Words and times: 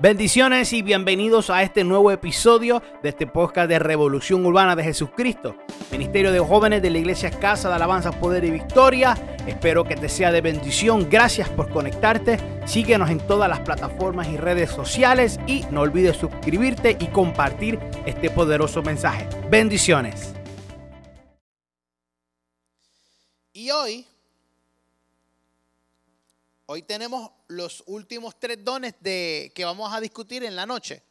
Bendiciones 0.00 0.72
y 0.72 0.82
bienvenidos 0.82 1.48
a 1.50 1.62
este 1.62 1.84
nuevo 1.84 2.10
episodio 2.10 2.82
de 3.02 3.10
este 3.10 3.26
podcast 3.26 3.68
de 3.68 3.78
Revolución 3.78 4.44
Urbana 4.44 4.74
de 4.74 4.82
Jesucristo, 4.82 5.56
Ministerio 5.92 6.32
de 6.32 6.40
Jóvenes 6.40 6.82
de 6.82 6.90
la 6.90 6.98
Iglesia 6.98 7.30
Casa 7.30 7.68
de 7.68 7.76
Alabanza, 7.76 8.10
Poder 8.10 8.44
y 8.44 8.50
Victoria. 8.50 9.16
Espero 9.46 9.84
que 9.84 9.94
te 9.94 10.08
sea 10.08 10.32
de 10.32 10.40
bendición. 10.40 11.08
Gracias 11.08 11.48
por 11.50 11.70
conectarte. 11.70 12.38
Síguenos 12.64 13.10
en 13.10 13.18
todas 13.26 13.48
las 13.48 13.60
plataformas 13.60 14.28
y 14.28 14.36
redes 14.36 14.70
sociales 14.70 15.38
y 15.46 15.64
no 15.70 15.82
olvides 15.82 16.16
suscribirte 16.16 16.96
y 16.98 17.06
compartir 17.08 17.78
este 18.06 18.30
poderoso 18.30 18.82
mensaje. 18.82 19.28
Bendiciones. 19.50 20.34
Y 23.52 23.70
hoy 23.70 24.06
Hoy 26.72 26.80
tenemos 26.80 27.30
los 27.48 27.82
últimos 27.84 28.40
tres 28.40 28.64
dones 28.64 28.94
de, 29.00 29.52
que 29.54 29.62
vamos 29.62 29.92
a 29.92 30.00
discutir 30.00 30.42
en 30.42 30.56
la 30.56 30.64
noche. 30.64 31.02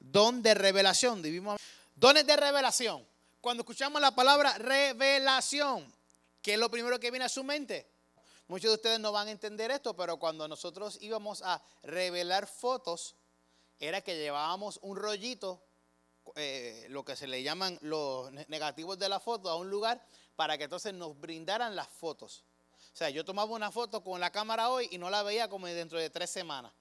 Don 0.00 0.42
de 0.42 0.54
revelación. 0.54 1.22
dones 1.94 2.26
de 2.26 2.36
revelación. 2.38 3.06
Cuando 3.42 3.64
escuchamos 3.64 4.00
la 4.00 4.14
palabra 4.14 4.56
revelación, 4.56 5.92
¿qué 6.40 6.54
es 6.54 6.58
lo 6.58 6.70
primero 6.70 6.98
que 6.98 7.10
viene 7.10 7.26
a 7.26 7.28
su 7.28 7.44
mente? 7.44 7.86
Muchos 8.48 8.70
de 8.70 8.76
ustedes 8.76 8.98
no 8.98 9.12
van 9.12 9.28
a 9.28 9.32
entender 9.32 9.70
esto, 9.70 9.94
pero 9.94 10.16
cuando 10.16 10.48
nosotros 10.48 10.96
íbamos 11.02 11.42
a 11.42 11.62
revelar 11.82 12.46
fotos, 12.46 13.14
era 13.78 14.00
que 14.00 14.16
llevábamos 14.16 14.78
un 14.80 14.96
rollito, 14.96 15.62
eh, 16.34 16.86
lo 16.88 17.04
que 17.04 17.14
se 17.14 17.26
le 17.26 17.42
llaman 17.42 17.78
los 17.82 18.32
negativos 18.48 18.98
de 18.98 19.10
la 19.10 19.20
foto, 19.20 19.50
a 19.50 19.56
un 19.56 19.68
lugar 19.68 20.02
para 20.34 20.56
que 20.56 20.64
entonces 20.64 20.94
nos 20.94 21.20
brindaran 21.20 21.76
las 21.76 21.88
fotos. 21.88 22.46
O 22.92 22.96
sea, 22.96 23.08
yo 23.10 23.24
tomaba 23.24 23.50
una 23.52 23.70
foto 23.70 24.02
con 24.02 24.20
la 24.20 24.30
cámara 24.30 24.68
hoy 24.68 24.88
y 24.90 24.98
no 24.98 25.08
la 25.08 25.22
veía 25.22 25.48
como 25.48 25.66
dentro 25.66 25.98
de 25.98 26.10
tres 26.10 26.30
semanas. 26.30 26.72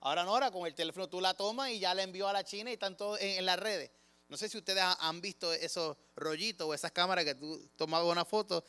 Ahora 0.00 0.24
no, 0.24 0.30
ahora 0.30 0.50
con 0.50 0.66
el 0.66 0.74
teléfono 0.74 1.08
tú 1.08 1.20
la 1.20 1.34
tomas 1.34 1.70
y 1.70 1.78
ya 1.78 1.92
la 1.92 2.02
envió 2.02 2.28
a 2.28 2.32
la 2.32 2.44
China 2.44 2.70
y 2.70 2.74
están 2.74 2.96
todos 2.96 3.20
en, 3.20 3.44
las 3.44 3.58
redes. 3.58 3.90
No 4.28 4.36
sé 4.36 4.48
si 4.48 4.56
ustedes 4.56 4.82
han 4.82 5.20
visto 5.20 5.52
esos 5.52 5.96
rollitos 6.16 6.66
o 6.66 6.74
esas 6.74 6.92
cámaras 6.92 7.24
que 7.24 7.34
tú 7.34 7.68
tomabas 7.76 8.10
una 8.10 8.24
foto 8.24 8.64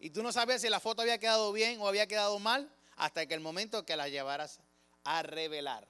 y 0.00 0.10
tú 0.10 0.22
no 0.22 0.32
sabías 0.32 0.62
si 0.62 0.68
la 0.68 0.80
foto 0.80 1.02
había 1.02 1.18
quedado 1.18 1.52
bien 1.52 1.80
o 1.80 1.88
había 1.88 2.06
quedado 2.06 2.38
mal 2.38 2.72
hasta 2.96 3.26
que 3.26 3.34
el 3.34 3.40
momento 3.40 3.84
que 3.84 3.96
la 3.96 4.08
llevaras 4.08 4.60
a 5.04 5.22
revelar. 5.22 5.86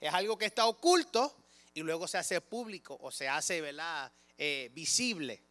Es 0.00 0.12
algo 0.12 0.38
que 0.38 0.46
está 0.46 0.66
oculto 0.66 1.36
y 1.74 1.82
luego 1.82 2.06
se 2.06 2.18
hace 2.18 2.40
público 2.40 2.96
o 3.00 3.10
se 3.10 3.28
hace 3.28 3.62
eh, 4.38 4.70
visible. 4.72 5.42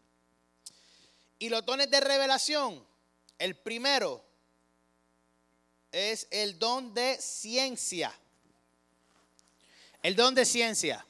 Y 1.39 1.49
los 1.49 1.65
dones 1.65 1.89
de 1.89 1.99
revelación, 1.99 2.85
el 3.37 3.55
primero 3.55 4.23
es 5.91 6.27
el 6.31 6.57
don 6.57 6.93
de 6.93 7.17
ciencia. 7.19 8.13
El 10.01 10.15
don 10.15 10.35
de 10.35 10.45
ciencia. 10.45 11.05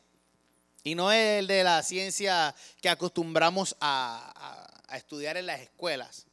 Y 0.84 0.96
no 0.96 1.12
es 1.12 1.40
el 1.40 1.48
de 1.48 1.64
la 1.64 1.84
ciencia 1.84 2.56
que 2.82 2.90
acostumbramos 2.90 3.76
a, 3.80 4.64
estudiar 4.94 5.36
en 5.36 5.46
las 5.46 5.60
escuelas. 5.60 6.26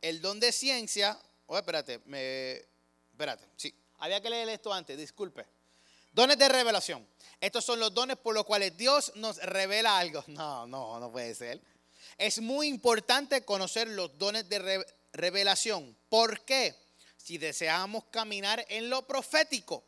El 0.00 0.22
don 0.22 0.40
de 0.40 0.52
ciencia, 0.52 1.18
oye, 1.46 1.60
espérate, 1.60 2.00
me, 2.06 2.52
espérate, 3.12 3.44
sí, 3.56 3.74
había 3.98 4.22
que 4.22 4.30
leer 4.30 4.48
esto 4.48 4.72
antes, 4.72 4.96
disculpe. 4.96 5.46
Dones 6.12 6.38
de 6.38 6.48
revelación. 6.48 7.06
Estos 7.38 7.62
son 7.62 7.78
los 7.78 7.92
dones 7.92 8.16
por 8.16 8.34
los 8.34 8.46
cuales 8.46 8.74
Dios 8.76 9.12
nos 9.16 9.36
revela 9.38 9.98
algo. 9.98 10.24
No, 10.28 10.66
no, 10.66 10.98
no 10.98 11.12
puede 11.12 11.34
ser. 11.34 11.60
Es 12.18 12.40
muy 12.40 12.68
importante 12.68 13.44
conocer 13.44 13.88
los 13.88 14.16
dones 14.18 14.48
de 14.48 14.84
revelación. 15.12 15.96
¿Por 16.08 16.44
qué? 16.44 16.74
Si 17.16 17.36
deseamos 17.36 18.04
caminar 18.10 18.64
en 18.68 18.88
lo 18.88 19.06
profético, 19.06 19.84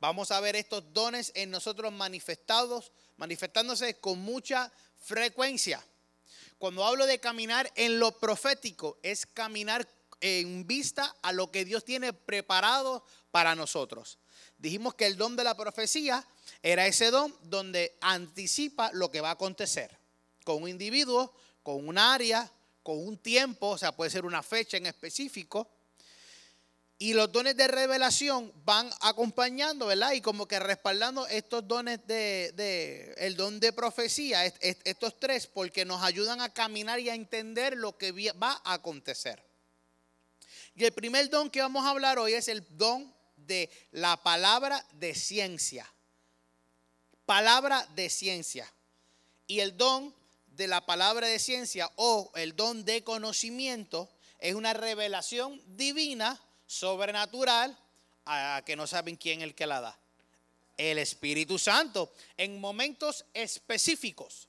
vamos 0.00 0.32
a 0.32 0.40
ver 0.40 0.56
estos 0.56 0.92
dones 0.92 1.30
en 1.34 1.50
nosotros 1.50 1.92
manifestados, 1.92 2.90
manifestándose 3.16 4.00
con 4.00 4.18
mucha 4.18 4.72
frecuencia. 4.98 5.84
Cuando 6.58 6.84
hablo 6.84 7.06
de 7.06 7.20
caminar 7.20 7.70
en 7.76 8.00
lo 8.00 8.18
profético, 8.18 8.98
es 9.02 9.26
caminar 9.26 9.86
en 10.20 10.66
vista 10.66 11.14
a 11.22 11.32
lo 11.32 11.50
que 11.50 11.64
Dios 11.64 11.84
tiene 11.84 12.12
preparado 12.12 13.04
para 13.30 13.54
nosotros. 13.54 14.18
Dijimos 14.58 14.94
que 14.94 15.06
el 15.06 15.16
don 15.16 15.36
de 15.36 15.44
la 15.44 15.56
profecía 15.56 16.26
era 16.62 16.86
ese 16.86 17.10
don 17.10 17.36
donde 17.42 17.96
anticipa 18.00 18.90
lo 18.92 19.10
que 19.10 19.20
va 19.20 19.30
a 19.30 19.32
acontecer 19.32 19.98
con 20.44 20.62
un 20.62 20.68
individuo, 20.68 21.32
con 21.62 21.86
un 21.86 21.98
área, 21.98 22.50
con 22.82 22.98
un 22.98 23.18
tiempo, 23.18 23.68
o 23.70 23.78
sea, 23.78 23.92
puede 23.92 24.10
ser 24.10 24.24
una 24.24 24.42
fecha 24.42 24.76
en 24.76 24.86
específico. 24.86 25.68
Y 26.98 27.14
los 27.14 27.32
dones 27.32 27.56
de 27.56 27.66
revelación 27.66 28.52
van 28.64 28.88
acompañando, 29.00 29.86
¿verdad? 29.86 30.12
Y 30.12 30.20
como 30.20 30.46
que 30.46 30.60
respaldando 30.60 31.26
estos 31.26 31.66
dones 31.66 32.06
de, 32.06 33.12
el 33.18 33.34
don 33.34 33.58
de 33.58 33.72
profecía, 33.72 34.46
estos 34.46 35.18
tres, 35.18 35.48
porque 35.48 35.84
nos 35.84 36.02
ayudan 36.02 36.40
a 36.40 36.54
caminar 36.54 37.00
y 37.00 37.08
a 37.08 37.14
entender 37.16 37.76
lo 37.76 37.98
que 37.98 38.12
va 38.32 38.62
a 38.64 38.74
acontecer. 38.74 39.42
Y 40.76 40.84
el 40.84 40.92
primer 40.92 41.28
don 41.28 41.50
que 41.50 41.60
vamos 41.60 41.84
a 41.84 41.90
hablar 41.90 42.20
hoy 42.20 42.34
es 42.34 42.46
el 42.46 42.64
don 42.78 43.12
de 43.36 43.68
la 43.90 44.22
palabra 44.22 44.86
de 44.92 45.14
ciencia. 45.14 45.92
Palabra 47.26 47.84
de 47.96 48.10
ciencia. 48.10 48.72
Y 49.48 49.58
el 49.58 49.76
don 49.76 50.14
de 50.56 50.66
la 50.66 50.84
palabra 50.84 51.26
de 51.26 51.38
ciencia 51.38 51.90
o 51.96 52.30
el 52.34 52.54
don 52.56 52.84
de 52.84 53.02
conocimiento 53.02 54.08
es 54.38 54.54
una 54.54 54.72
revelación 54.72 55.60
divina, 55.76 56.40
sobrenatural, 56.66 57.78
a 58.26 58.62
que 58.64 58.76
no 58.76 58.86
saben 58.86 59.16
quién 59.16 59.40
es 59.40 59.44
el 59.44 59.54
que 59.54 59.66
la 59.66 59.80
da. 59.80 59.98
El 60.76 60.98
Espíritu 60.98 61.58
Santo, 61.58 62.12
en 62.36 62.60
momentos 62.60 63.24
específicos. 63.34 64.48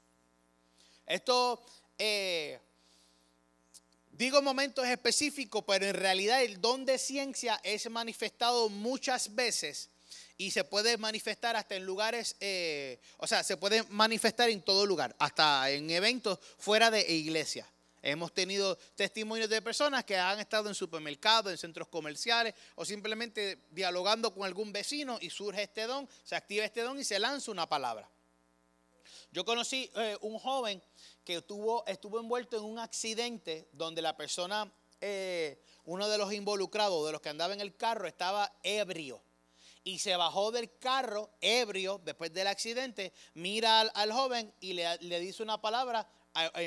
Esto, 1.06 1.64
eh, 1.98 2.60
digo 4.12 4.42
momentos 4.42 4.88
específicos, 4.88 5.64
pero 5.68 5.86
en 5.86 5.96
realidad 5.96 6.42
el 6.42 6.60
don 6.62 6.86
de 6.86 6.98
ciencia 6.98 7.60
es 7.64 7.90
manifestado 7.90 8.70
muchas 8.70 9.36
veces 9.36 9.90
y 10.38 10.52
se 10.52 10.64
puede 10.64 10.98
manifestar 10.98 11.56
hasta 11.56 11.76
en 11.76 11.86
lugares, 11.86 12.36
eh, 12.40 13.00
o 13.18 13.28
sea, 13.28 13.44
se 13.44 13.58
puede 13.58 13.84
manifestar 13.84 14.50
en 14.50 14.62
todo 14.62 14.86
lugar, 14.86 15.16
hasta 15.20 15.70
en 15.70 15.90
eventos 15.92 16.40
fuera 16.58 16.90
de 16.90 17.12
iglesia. 17.12 17.68
Hemos 18.02 18.34
tenido 18.34 18.76
testimonios 18.96 19.50
de 19.50 19.62
personas 19.62 20.04
que 20.04 20.18
han 20.18 20.40
estado 20.40 20.68
en 20.68 20.76
supermercados, 20.76 21.52
en 21.52 21.58
centros 21.58 21.88
comerciales 21.88 22.54
o 22.76 22.84
simplemente 22.84 23.60
dialogando 23.72 24.34
con 24.34 24.44
algún 24.44 24.74
vecino 24.74 25.18
y 25.22 25.30
surge 25.30 25.64
este 25.64 25.84
don, 25.84 26.10
se 26.24 26.36
activa 26.36 26.66
este 26.66 26.82
don 26.82 27.00
y 27.00 27.06
se 27.06 27.18
lanza 27.18 27.52
una 27.52 27.70
palabra. 27.70 28.10
Yo 29.32 29.46
conocí 29.46 29.90
eh, 29.96 30.18
un 30.20 30.38
joven 30.38 30.84
que 31.24 31.38
estuvo, 31.38 31.86
envuelto 31.88 32.58
en 32.58 32.64
un 32.64 32.78
accidente 32.78 33.70
donde 33.72 34.02
la 34.02 34.18
persona, 34.18 34.70
eh, 35.00 35.64
uno 35.86 36.10
de 36.10 36.18
los 36.18 36.34
involucrados, 36.34 37.06
de 37.06 37.14
los 37.14 37.22
que 37.22 37.30
andaba 37.30 37.54
en 37.54 37.62
el 37.62 37.76
carro, 37.78 38.08
estaba 38.08 38.54
ebrio 38.64 39.22
y 39.84 40.00
se 40.00 40.16
bajó 40.16 40.52
del 40.52 40.78
carro 40.78 41.30
ebrio 41.42 42.00
después 42.04 42.34
del 42.34 42.48
accidente, 42.48 43.14
mira 43.34 43.82
al, 43.82 44.12
joven 44.12 44.54
y 44.62 44.74
le, 44.74 45.20
dice 45.20 45.44
una 45.44 45.62
palabra 45.62 46.08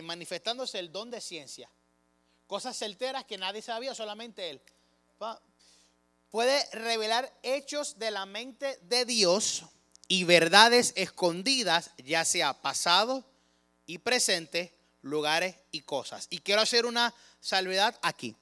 manifestándose 0.03 0.79
el 0.79 0.93
don 0.93 1.11
de 1.11 1.21
ciencia. 1.21 1.71
Cosas 2.47 2.77
certeras 2.77 3.25
que 3.25 3.39
nadie 3.39 3.63
sabía, 3.63 3.95
solamente 3.95 4.51
él. 4.51 4.61
Puede 6.31 6.65
revelar 6.73 7.33
hechos 7.43 7.99
de 7.99 8.11
la 8.11 8.27
mente 8.27 8.79
de 8.83 9.05
Dios 9.05 9.65
y 10.09 10.25
verdades 10.25 10.93
escondidas, 10.97 11.91
ya 11.99 12.25
sea 12.25 12.55
pasado 12.55 13.25
y 13.87 13.99
presente, 13.99 14.77
lugares 15.03 15.57
y 15.71 15.83
cosas. 15.83 16.27
Y 16.31 16.39
quiero 16.39 16.61
hacer 16.61 16.87
una 16.87 17.15
salvedad 17.41 17.99
aquí. 18.03 18.37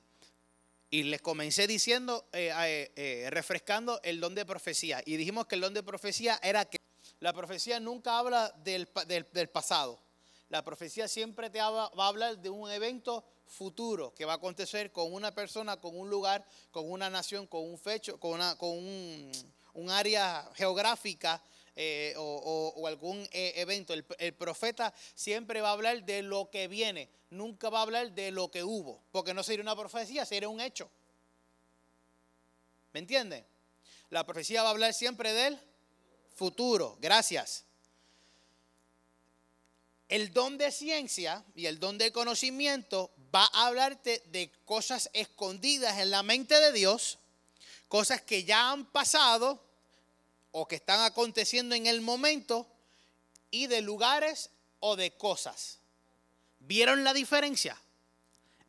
Y 0.95 1.03
les 1.03 1.21
comencé 1.21 1.67
diciendo, 1.67 2.29
eh, 2.33 2.53
eh, 2.57 2.93
eh, 2.95 3.29
refrescando 3.31 4.01
el 4.05 4.21
don 4.21 4.33
de 4.37 4.47
profecía. 4.47 5.03
Y 5.05 5.17
dijimos 5.17 5.47
que 5.47 5.57
el 5.57 5.61
don 5.61 5.75
de 5.75 5.83
profecía 5.83 6.39
era 6.41 6.67
que 6.67 6.77
la 7.19 7.33
profecía 7.33 7.81
nunca 7.81 8.17
habla 8.17 8.55
del, 8.63 8.87
pasado. 9.53 10.01
La 10.51 10.65
profecía 10.65 11.09
siempre 11.09 11.51
te 11.51 11.59
va 11.59 11.87
a 11.87 12.07
hablar 12.07 12.39
de 12.39 12.49
un 12.49 12.71
evento 12.71 13.25
futuro 13.45 14.15
que 14.15 14.25
va 14.25 14.35
a 14.35 14.37
acontecer 14.37 14.93
con 14.93 15.13
una 15.13 15.35
persona, 15.35 15.81
con 15.81 15.99
un 15.99 16.09
lugar, 16.09 16.47
con 16.71 16.89
una 16.89 17.11
nación, 17.11 17.49
con 17.49 17.65
un 17.65 17.77
fecho, 17.77 18.21
con, 18.21 18.35
una, 18.35 18.57
con 18.57 18.79
un 18.79 19.91
área 19.91 20.49
geográfica 20.55 21.43
eh, 21.77 22.15
o, 22.17 22.87
algún 22.87 23.29
eh, 23.33 23.55
evento. 23.57 23.95
El, 23.95 24.35
profeta 24.35 24.93
siempre 25.15 25.61
va 25.61 25.71
a 25.71 25.73
hablar 25.73 26.05
de 26.05 26.23
lo 26.23 26.51
que 26.51 26.69
viene, 26.69 27.09
nunca 27.31 27.71
va 27.71 27.81
a 27.81 27.83
hablar 27.83 28.13
de 28.13 28.31
lo 28.31 28.51
que 28.51 28.63
hubo, 28.63 29.03
porque 29.11 29.35
no 29.35 29.43
sería 29.43 29.63
una 29.63 29.77
profecía, 29.77 30.25
sería 30.25 30.49
un 30.49 30.61
hecho. 30.61 30.91
¿Me 32.93 33.01
entiende? 33.01 33.45
La 34.11 34.25
profecía 34.25 34.63
va 34.63 34.69
a 34.69 34.73
hablar 34.73 34.95
siempre 34.95 35.33
del 35.33 35.59
futuro. 36.35 36.97
Gracias. 37.01 37.65
El 40.09 40.33
don 40.33 40.59
de 40.59 40.71
ciencia 40.71 41.45
y 41.57 41.67
el 41.67 41.81
don 41.81 41.99
de 41.99 42.13
conocimiento 42.13 43.11
va 43.35 43.49
a 43.53 43.67
hablarte 43.67 44.23
de 44.27 44.53
cosas 44.65 45.11
escondidas 45.13 45.99
en 45.99 46.11
la 46.11 46.23
mente 46.23 46.61
de 46.61 46.73
Dios 46.73 47.19
cosas 47.89 48.23
que 48.23 48.45
ya 48.45 48.73
han 48.73 48.87
pasado 48.87 49.63
o 50.57 50.69
que 50.69 50.77
están 50.77 51.01
aconteciendo 51.01 51.75
en 51.75 51.87
el 51.89 52.01
momento 52.01 52.69
y 53.51 53.67
de 53.67 53.81
lugares 53.81 54.51
o 54.79 54.95
de 54.95 55.11
cosas. 55.11 55.81
¿Vieron 56.61 57.03
la 57.03 57.13
diferencia? 57.13 57.77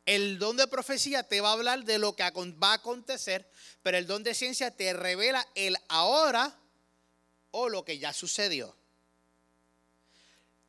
El 0.04 0.40
don 0.40 0.56
de 0.56 0.66
profecía 0.66 1.22
te 1.22 1.40
va 1.40 1.50
a 1.50 1.52
hablar 1.52 1.84
de 1.84 1.98
lo 1.98 2.16
que 2.16 2.24
va 2.24 2.72
a 2.72 2.74
acontecer, 2.74 3.48
pero 3.84 3.98
el 3.98 4.08
don 4.08 4.24
de 4.24 4.34
ciencia 4.34 4.72
te 4.72 4.92
revela 4.94 5.46
el 5.54 5.76
ahora 5.88 6.58
o 7.52 7.68
lo 7.68 7.84
que 7.84 7.98
ya 7.98 8.12
sucedió. 8.12 8.74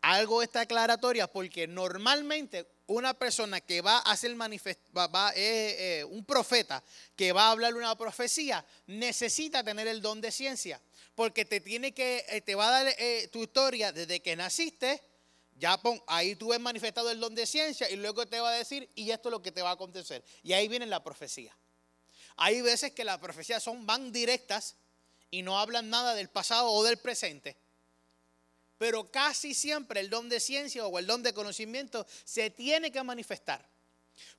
Algo 0.02 0.44
está 0.44 0.62
aclaratoria 0.62 1.26
porque 1.26 1.66
normalmente 1.66 2.68
una 2.86 3.16
persona 3.16 3.60
que 3.60 3.82
va 3.82 3.98
a 3.98 4.12
hacer 4.12 4.36
manifest 4.36 4.80
va, 4.96 5.32
eh, 5.36 6.00
eh, 6.00 6.04
un 6.04 6.24
profeta 6.24 6.84
que 7.16 7.32
va 7.32 7.48
a 7.48 7.52
hablar 7.52 7.74
una 7.74 7.98
profecía 7.98 8.64
necesita 8.86 9.64
tener 9.64 9.88
el 9.88 10.00
don 10.00 10.22
de 10.22 10.32
ciencia 10.32 10.80
porque 11.18 11.44
te 11.44 11.60
tiene 11.60 11.94
que 11.94 12.24
eh, 12.30 12.42
te 12.42 12.54
va 12.54 12.70
a 12.70 12.84
dar 12.84 12.96
tu 13.34 13.42
historia 13.42 13.92
desde 13.92 14.22
que 14.22 14.38
naciste 14.38 15.02
ya 15.58 15.76
pon, 15.82 16.02
ahí 16.08 16.36
tú 16.36 16.50
ves 16.50 16.60
manifestado 16.60 17.10
el 17.10 17.20
don 17.20 17.34
de 17.34 17.46
ciencia 17.46 17.90
y 17.90 17.96
luego 17.96 18.28
te 18.28 18.40
va 18.40 18.50
a 18.50 18.54
decir, 18.54 18.90
y 18.96 19.10
esto 19.10 19.30
es 19.30 19.32
lo 19.32 19.42
que 19.42 19.52
te 19.52 19.62
va 19.62 19.72
a 19.72 19.74
acontecer. 19.74 20.24
Y 20.44 20.54
ahí 20.54 20.68
viene 20.68 20.86
la 20.86 21.04
profecía. 21.04 21.58
Hay 22.36 22.62
veces 22.62 22.92
que 22.92 23.04
las 23.04 23.18
profecías 23.18 23.64
son, 23.64 23.86
van 23.86 24.12
directas 24.12 24.76
y 25.32 25.42
no 25.42 25.58
hablan 25.58 25.90
nada 25.90 26.14
del 26.14 26.30
pasado 26.30 26.70
o 26.70 26.84
del 26.84 26.98
presente. 26.98 27.58
Pero 28.78 29.10
casi 29.12 29.56
siempre 29.56 30.00
el 30.00 30.12
don 30.12 30.30
de 30.30 30.40
ciencia 30.40 30.86
o 30.86 31.00
el 31.00 31.08
don 31.08 31.24
de 31.24 31.34
conocimiento 31.34 32.06
se 32.24 32.52
tiene 32.52 32.92
que 32.92 33.02
manifestar. 33.02 33.68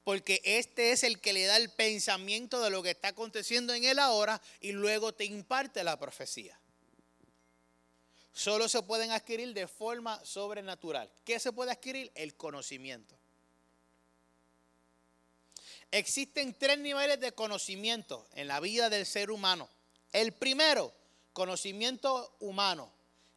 Porque 0.04 0.40
este 0.44 0.92
es 0.92 1.02
el 1.02 1.20
que 1.20 1.32
le 1.32 1.46
da 1.46 1.56
el 1.56 1.70
pensamiento 1.70 2.62
de 2.62 2.70
lo 2.70 2.82
que 2.82 2.90
está 2.90 3.08
aconteciendo 3.08 3.74
en 3.74 3.84
él 3.84 3.98
ahora 3.98 4.40
y 4.60 4.70
luego 4.70 5.12
te 5.12 5.24
imparte 5.24 5.82
la 5.82 5.98
profecía 5.98 6.58
solo 8.38 8.68
se 8.68 8.84
pueden 8.84 9.10
adquirir 9.10 9.52
de 9.52 9.66
forma 9.66 10.24
sobrenatural. 10.24 11.10
¿Qué 11.24 11.40
se 11.40 11.50
puede 11.50 11.72
adquirir? 11.72 12.12
El 12.14 12.36
conocimiento. 12.36 13.18
Existen 15.90 16.54
tres 16.54 16.78
niveles 16.78 17.18
de 17.18 17.32
conocimiento 17.32 18.28
en 18.34 18.46
la 18.46 18.60
vida 18.60 18.90
del 18.90 19.06
ser 19.06 19.32
humano. 19.32 19.68
El 20.12 20.32
primero, 20.32 20.94
conocimiento 21.32 22.36
humano. 22.38 22.92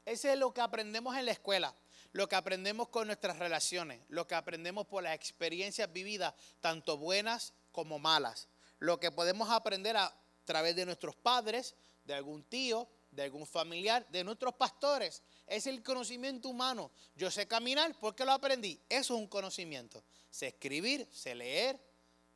Ese 0.06 0.34
es 0.34 0.38
lo 0.38 0.54
que 0.54 0.62
aprendemos 0.62 1.18
en 1.18 1.26
la 1.26 1.32
escuela, 1.32 1.74
lo 2.12 2.30
que 2.30 2.36
aprendemos 2.36 2.90
con 2.90 3.08
nuestras 3.08 3.40
relaciones, 3.40 4.02
lo 4.08 4.28
que 4.28 4.36
aprendemos 4.36 4.86
por 4.86 5.02
las 5.02 5.16
experiencias 5.16 5.92
vividas, 5.92 6.36
tanto 6.60 6.98
buenas 6.98 7.54
como 7.72 7.98
malas. 7.98 8.50
Lo 8.78 9.00
que 9.00 9.10
podemos 9.10 9.50
aprender 9.50 9.98
a 9.98 10.16
través 10.46 10.76
de 10.76 10.86
nuestros 10.86 11.16
padres, 11.16 11.74
de 12.06 12.14
algún 12.14 12.44
tío, 12.44 12.88
de 13.12 13.24
algún 13.24 13.46
familiar, 13.46 14.08
de 14.10 14.24
nuestros 14.24 14.54
pastores. 14.56 15.22
Es 15.46 15.68
el 15.68 15.84
conocimiento 15.84 16.50
humano. 16.50 16.92
Yo 17.16 17.30
sé 17.30 17.48
caminar 17.48 17.94
porque 18.00 18.26
lo 18.26 18.32
aprendí. 18.32 18.80
Eso 18.90 19.14
es 19.16 19.20
un 19.20 19.28
conocimiento. 19.28 20.04
Sé 20.30 20.48
escribir, 20.48 21.08
sé 21.12 21.36
leer, 21.36 21.80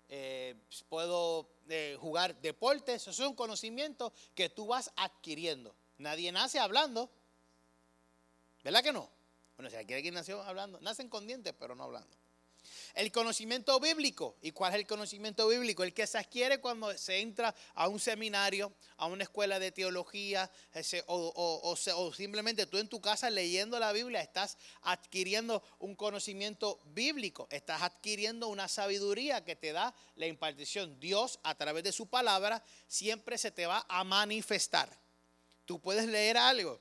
eh, 0.09 0.55
puedo 0.89 1.49
eh, 1.69 1.97
jugar 1.99 2.39
deportes. 2.41 3.01
Eso 3.07 3.11
es 3.11 3.19
un 3.19 3.35
conocimiento 3.35 4.13
que 4.33 4.49
tú 4.49 4.67
vas 4.67 4.91
adquiriendo. 4.95 5.75
Nadie 5.97 6.31
nace 6.31 6.59
hablando. 6.59 7.09
¿Verdad 8.63 8.83
que 8.83 8.91
no? 8.91 9.09
Bueno, 9.55 9.69
si 9.69 9.77
alguien 9.77 10.13
nació 10.13 10.41
hablando, 10.41 10.79
nacen 10.81 11.07
con 11.07 11.25
dientes, 11.25 11.53
pero 11.57 11.75
no 11.75 11.83
hablando. 11.85 12.24
El 12.95 13.11
conocimiento 13.11 13.77
bíblico. 13.81 14.37
¿Y 14.41 14.51
cuál 14.51 14.73
es 14.73 14.79
el 14.79 14.87
conocimiento 14.87 15.49
bíblico? 15.49 15.83
El 15.83 15.93
que 15.93 16.07
se 16.07 16.17
adquiere 16.17 16.61
cuando 16.61 16.97
se 16.97 17.19
entra 17.19 17.53
a 17.73 17.89
un 17.89 17.99
seminario, 17.99 18.71
a 18.95 19.07
una 19.07 19.23
escuela 19.23 19.59
de 19.59 19.73
teología, 19.73 20.49
o, 21.07 21.75
simplemente 22.15 22.65
tú 22.65 22.77
en 22.77 22.87
tu 22.87 23.01
casa 23.01 23.29
leyendo 23.29 23.77
la 23.79 23.91
Biblia 23.91 24.21
estás 24.21 24.57
adquiriendo 24.81 25.61
un 25.79 25.93
conocimiento 25.93 26.79
bíblico, 26.85 27.49
estás 27.51 27.81
adquiriendo 27.81 28.47
una 28.47 28.69
sabiduría 28.69 29.43
que 29.43 29.57
te 29.57 29.73
da 29.73 29.93
la 30.15 30.27
impartición. 30.27 30.97
Dios 30.97 31.39
a 31.43 31.53
través 31.55 31.83
de 31.83 31.91
su 31.91 32.07
palabra 32.07 32.63
siempre 32.87 33.37
se 33.37 33.51
te 33.51 33.65
va 33.65 33.85
a 33.89 34.05
manifestar. 34.05 34.89
Tú 35.65 35.81
puedes 35.81 36.05
leer 36.05 36.37
algo 36.37 36.79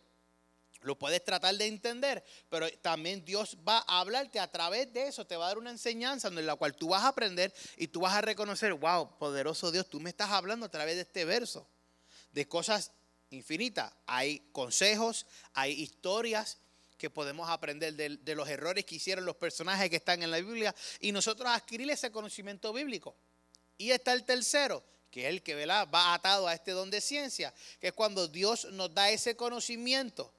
lo 0.84 0.98
puedes 0.98 1.24
tratar 1.24 1.56
de 1.56 1.66
entender, 1.66 2.22
pero 2.48 2.70
también 2.78 3.24
Dios 3.24 3.56
va 3.66 3.84
a 3.86 4.00
hablarte 4.00 4.38
a 4.38 4.50
través 4.50 4.92
de 4.92 5.08
eso, 5.08 5.26
te 5.26 5.36
va 5.36 5.46
a 5.46 5.48
dar 5.48 5.58
una 5.58 5.70
enseñanza 5.70 6.28
en 6.28 6.46
la 6.46 6.56
cual 6.56 6.76
tú 6.76 6.88
vas 6.88 7.02
a 7.02 7.08
aprender 7.08 7.52
y 7.76 7.88
tú 7.88 8.00
vas 8.00 8.14
a 8.14 8.20
reconocer, 8.20 8.72
wow, 8.74 9.18
poderoso 9.18 9.72
Dios, 9.72 9.88
tú 9.88 9.98
me 9.98 10.10
estás 10.10 10.30
hablando 10.30 10.66
a 10.66 10.70
través 10.70 10.96
de 10.96 11.02
este 11.02 11.24
verso, 11.24 11.66
de 12.32 12.46
cosas 12.46 12.92
infinitas. 13.30 13.92
Hay 14.06 14.40
consejos, 14.52 15.26
hay 15.54 15.72
historias 15.72 16.58
que 16.98 17.10
podemos 17.10 17.48
aprender 17.48 17.94
de, 17.94 18.34
los 18.34 18.48
errores 18.48 18.84
que 18.84 18.96
hicieron 18.96 19.24
los 19.24 19.36
personajes 19.36 19.90
que 19.90 19.96
están 19.96 20.22
en 20.22 20.30
la 20.30 20.38
Biblia 20.38 20.74
y 21.00 21.12
nosotros 21.12 21.48
adquirir 21.48 21.90
ese 21.90 22.10
conocimiento 22.10 22.72
bíblico. 22.72 23.16
Y 23.78 23.90
está 23.90 24.12
el 24.12 24.24
tercero, 24.24 24.84
que 25.10 25.22
es 25.22 25.30
el 25.30 25.42
que 25.42 25.66
va 25.66 26.14
atado 26.14 26.46
a 26.46 26.54
este 26.54 26.72
don 26.72 26.90
de 26.90 27.00
ciencia, 27.00 27.54
que 27.80 27.88
es 27.88 27.92
cuando 27.92 28.28
Dios 28.28 28.66
nos 28.72 28.94
da 28.94 29.10
ese 29.10 29.34
conocimiento 29.34 30.32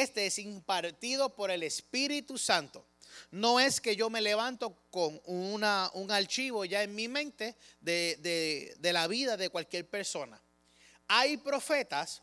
este 0.00 0.26
es 0.26 0.38
impartido 0.38 1.34
por 1.34 1.50
el 1.50 1.62
Espíritu 1.62 2.38
Santo. 2.38 2.86
No 3.30 3.60
es 3.60 3.80
que 3.80 3.96
yo 3.96 4.10
me 4.10 4.20
levanto 4.20 4.76
con 4.90 5.20
una, 5.24 5.90
un 5.94 6.10
archivo 6.10 6.64
ya 6.64 6.82
en 6.82 6.94
mi 6.94 7.08
mente 7.08 7.56
de, 7.80 8.76
la 8.80 9.06
vida 9.06 9.36
de 9.36 9.50
cualquier 9.50 9.86
persona. 9.88 10.40
Hay 11.08 11.36
profetas 11.36 12.22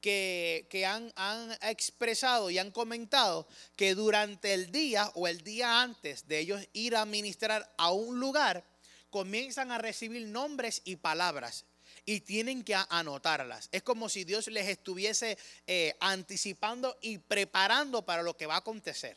que, 0.00 0.84
han, 0.86 1.12
han, 1.16 1.52
expresado 1.62 2.50
y 2.50 2.58
han 2.58 2.70
comentado 2.70 3.46
que 3.76 3.94
durante 3.94 4.52
el 4.52 4.70
día 4.70 5.10
o 5.14 5.28
el 5.28 5.42
día 5.42 5.80
antes 5.80 6.26
de 6.28 6.40
ellos 6.40 6.68
ir 6.72 6.96
a 6.96 7.06
ministrar 7.06 7.72
a 7.78 7.90
un 7.92 8.20
lugar, 8.20 8.64
comienzan 9.10 9.70
a 9.70 9.78
recibir 9.78 10.26
nombres 10.26 10.82
y 10.84 10.96
palabras 10.96 11.64
y 12.06 12.20
tienen 12.20 12.64
que 12.64 12.74
anotarlas. 12.74 13.68
Es 13.72 13.82
como 13.82 14.08
si 14.08 14.24
Dios 14.24 14.48
les 14.48 14.68
estuviese 14.68 15.38
eh, 15.66 15.96
anticipando 16.00 16.96
y 17.00 17.18
preparando 17.18 18.04
para 18.04 18.22
lo 18.22 18.36
que 18.36 18.46
va 18.46 18.54
a 18.54 18.58
acontecer. 18.58 19.16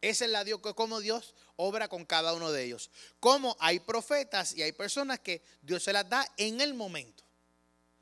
Esa 0.00 0.24
es 0.24 0.30
la 0.30 0.44
Dios, 0.44 0.60
como 0.60 1.00
Dios 1.00 1.34
obra 1.56 1.88
con 1.88 2.04
cada 2.04 2.34
uno 2.34 2.50
de 2.50 2.64
ellos. 2.64 2.90
Como 3.20 3.56
hay 3.60 3.78
profetas 3.78 4.54
y 4.54 4.62
hay 4.62 4.72
personas 4.72 5.20
que 5.20 5.42
Dios 5.62 5.82
se 5.84 5.92
las 5.92 6.08
da 6.08 6.26
en 6.36 6.60
el 6.60 6.74
momento. 6.74 7.22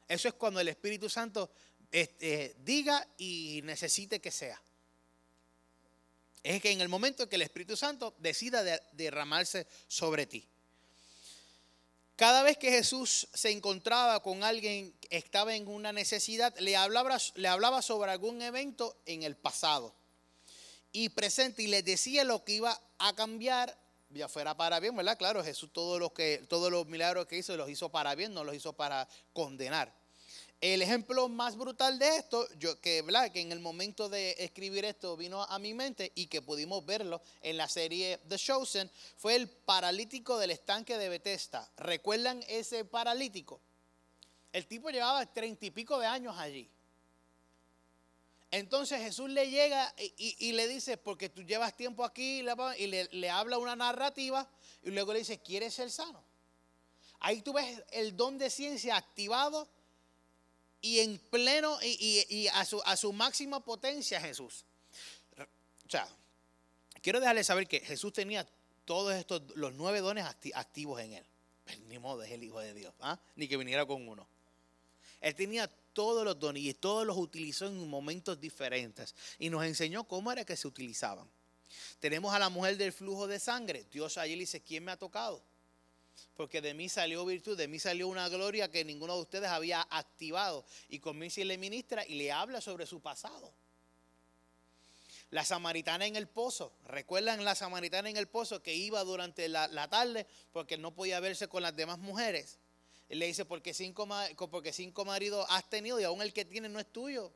Eso 0.08 0.28
es 0.28 0.34
cuando 0.34 0.60
el 0.60 0.68
Espíritu 0.68 1.08
Santo 1.08 1.50
este, 1.92 2.56
diga 2.64 3.06
y 3.18 3.60
necesite 3.64 4.18
que 4.20 4.30
sea. 4.30 4.60
Es 6.42 6.62
que 6.62 6.70
en 6.70 6.80
el 6.80 6.88
momento 6.88 7.28
que 7.28 7.36
el 7.36 7.42
Espíritu 7.42 7.76
Santo 7.76 8.14
decida 8.18 8.64
derramarse 8.92 9.66
sobre 9.86 10.26
ti. 10.26 10.48
Cada 12.20 12.42
vez 12.42 12.58
que 12.58 12.70
Jesús 12.70 13.28
se 13.32 13.50
encontraba 13.50 14.22
con 14.22 14.44
alguien 14.44 14.92
que 15.00 15.16
estaba 15.16 15.54
en 15.54 15.66
una 15.66 15.90
necesidad, 15.90 16.54
le 16.58 16.76
hablaba, 16.76 17.16
le 17.34 17.48
hablaba 17.48 17.80
sobre 17.80 18.10
algún 18.10 18.42
evento 18.42 18.94
en 19.06 19.22
el 19.22 19.36
pasado 19.36 19.94
y 20.92 21.08
presente 21.08 21.62
y 21.62 21.68
le 21.68 21.82
decía 21.82 22.24
lo 22.24 22.44
que 22.44 22.52
iba 22.52 22.78
a 22.98 23.14
cambiar, 23.14 23.74
ya 24.10 24.28
fuera 24.28 24.54
para 24.54 24.80
bien, 24.80 24.94
¿verdad? 24.94 25.16
Claro, 25.16 25.42
Jesús 25.42 25.72
todos 25.72 25.98
los, 25.98 26.12
que, 26.12 26.44
todos 26.46 26.70
los 26.70 26.86
milagros 26.86 27.24
que 27.24 27.38
hizo 27.38 27.56
los 27.56 27.70
hizo 27.70 27.88
para 27.88 28.14
bien, 28.14 28.34
no 28.34 28.44
los 28.44 28.54
hizo 28.54 28.74
para 28.74 29.08
condenar. 29.32 29.90
El 30.60 30.82
ejemplo 30.82 31.26
más 31.30 31.56
brutal 31.56 31.98
de 31.98 32.16
esto, 32.16 32.46
yo, 32.58 32.78
que, 32.82 32.98
en 32.98 33.52
el 33.52 33.60
momento 33.60 34.10
de 34.10 34.36
escribir 34.38 34.84
esto 34.84 35.16
vino 35.16 35.42
a 35.42 35.58
mi 35.58 35.72
mente 35.72 36.12
y 36.14 36.26
que 36.26 36.42
pudimos 36.42 36.84
verlo 36.84 37.22
en 37.40 37.56
la 37.56 37.66
serie 37.66 38.18
The 38.28 38.36
Chosen, 38.36 38.90
fue 39.16 39.36
el 39.36 39.48
paralítico 39.48 40.36
del 40.38 40.50
estanque 40.50 40.98
de 40.98 41.08
Bethesda. 41.08 41.66
¿Recuerdan 41.78 42.44
ese 42.46 42.84
paralítico? 42.84 43.58
El 44.52 44.66
tipo 44.66 44.90
llevaba 44.90 45.24
treinta 45.24 45.64
y 45.64 45.70
pico 45.70 45.98
de 45.98 46.06
años 46.06 46.36
allí. 46.36 46.68
Entonces 48.50 49.00
Jesús 49.00 49.30
le 49.30 49.48
llega 49.48 49.94
y, 50.18 50.52
le 50.52 50.68
dice, 50.68 50.98
porque 50.98 51.30
tú 51.30 51.42
llevas 51.42 51.74
tiempo 51.74 52.04
aquí, 52.04 52.44
y 52.76 52.86
le, 52.86 53.08
le 53.12 53.30
habla 53.30 53.56
una 53.56 53.76
narrativa 53.76 54.46
y 54.82 54.90
luego 54.90 55.14
le 55.14 55.20
dice, 55.20 55.38
¿quieres 55.38 55.72
ser 55.72 55.90
sano? 55.90 56.22
Ahí 57.20 57.40
tú 57.40 57.54
ves 57.54 57.82
el 57.92 58.14
don 58.14 58.36
de 58.36 58.50
ciencia 58.50 58.96
activado 58.96 59.68
y 60.80 61.00
en 61.00 61.18
pleno 61.18 61.78
y, 61.82 62.48
a, 62.52 62.64
su, 62.64 62.80
a 62.84 62.96
su 62.96 63.12
máxima 63.12 63.60
potencia 63.64 64.20
Jesús. 64.20 64.64
O 65.38 65.90
sea, 65.90 66.08
quiero 67.02 67.20
dejarles 67.20 67.46
saber 67.46 67.66
que 67.66 67.80
Jesús 67.80 68.12
tenía 68.12 68.46
todos 68.84 69.14
estos, 69.14 69.42
los 69.56 69.72
nueve 69.74 70.00
dones 70.00 70.24
activos 70.54 71.00
en 71.00 71.14
él. 71.14 71.24
Pues, 71.64 71.78
ni 71.80 71.98
modo 71.98 72.22
es 72.22 72.30
el 72.30 72.42
Hijo 72.42 72.60
de 72.60 72.74
Dios, 72.74 72.92
¿ah? 73.00 73.18
ni 73.36 73.46
que 73.46 73.56
viniera 73.56 73.86
con 73.86 74.08
uno. 74.08 74.26
Él 75.20 75.34
tenía 75.34 75.68
todos 75.92 76.24
los 76.24 76.38
dones 76.38 76.62
y 76.62 76.74
todos 76.74 77.06
los 77.06 77.16
utilizó 77.16 77.66
en 77.66 77.88
momentos 77.88 78.40
diferentes 78.40 79.14
y 79.38 79.50
nos 79.50 79.64
enseñó 79.64 80.04
cómo 80.04 80.32
era 80.32 80.44
que 80.44 80.56
se 80.56 80.66
utilizaban. 80.66 81.28
Tenemos 81.98 82.34
a 82.34 82.38
la 82.38 82.48
mujer 82.48 82.76
del 82.76 82.92
flujo 82.92 83.26
de 83.26 83.38
sangre. 83.38 83.84
Dios 83.92 84.18
allí 84.18 84.34
le 84.34 84.40
dice, 84.40 84.60
¿quién 84.60 84.84
me 84.84 84.92
ha 84.92 84.96
tocado? 84.96 85.42
Porque 86.34 86.60
de 86.60 86.74
mí 86.74 86.88
salió 86.88 87.24
virtud, 87.24 87.56
de 87.56 87.68
mí 87.68 87.78
salió 87.78 88.08
una 88.08 88.28
gloria 88.28 88.70
que 88.70 88.84
ninguno 88.84 89.14
de 89.14 89.22
ustedes 89.22 89.48
había 89.50 89.86
activado. 89.90 90.64
Y 90.88 90.98
comienza 90.98 91.40
y 91.40 91.44
le 91.44 91.58
ministra 91.58 92.06
y 92.06 92.14
le 92.14 92.32
habla 92.32 92.60
sobre 92.60 92.86
su 92.86 93.00
pasado. 93.00 93.52
La 95.30 95.44
samaritana 95.44 96.06
en 96.06 96.16
el 96.16 96.26
pozo, 96.26 96.72
¿recuerdan 96.86 97.44
la 97.44 97.54
samaritana 97.54 98.10
en 98.10 98.16
el 98.16 98.26
pozo 98.26 98.62
que 98.62 98.74
iba 98.74 99.04
durante 99.04 99.48
la, 99.48 99.88
tarde 99.88 100.26
porque 100.52 100.76
no 100.76 100.92
podía 100.92 101.20
verse 101.20 101.46
con 101.46 101.62
las 101.62 101.76
demás 101.76 101.98
mujeres? 101.98 102.58
Él 103.08 103.20
le 103.20 103.26
dice, 103.26 103.44
porque 103.44 103.72
cinco, 103.72 104.08
porque 104.50 104.72
cinco 104.72 105.04
maridos 105.04 105.46
has 105.48 105.68
tenido 105.68 106.00
y 106.00 106.04
aún 106.04 106.22
el 106.22 106.32
que 106.32 106.44
tiene 106.44 106.68
no 106.68 106.80
es 106.80 106.92
tuyo. 106.92 107.32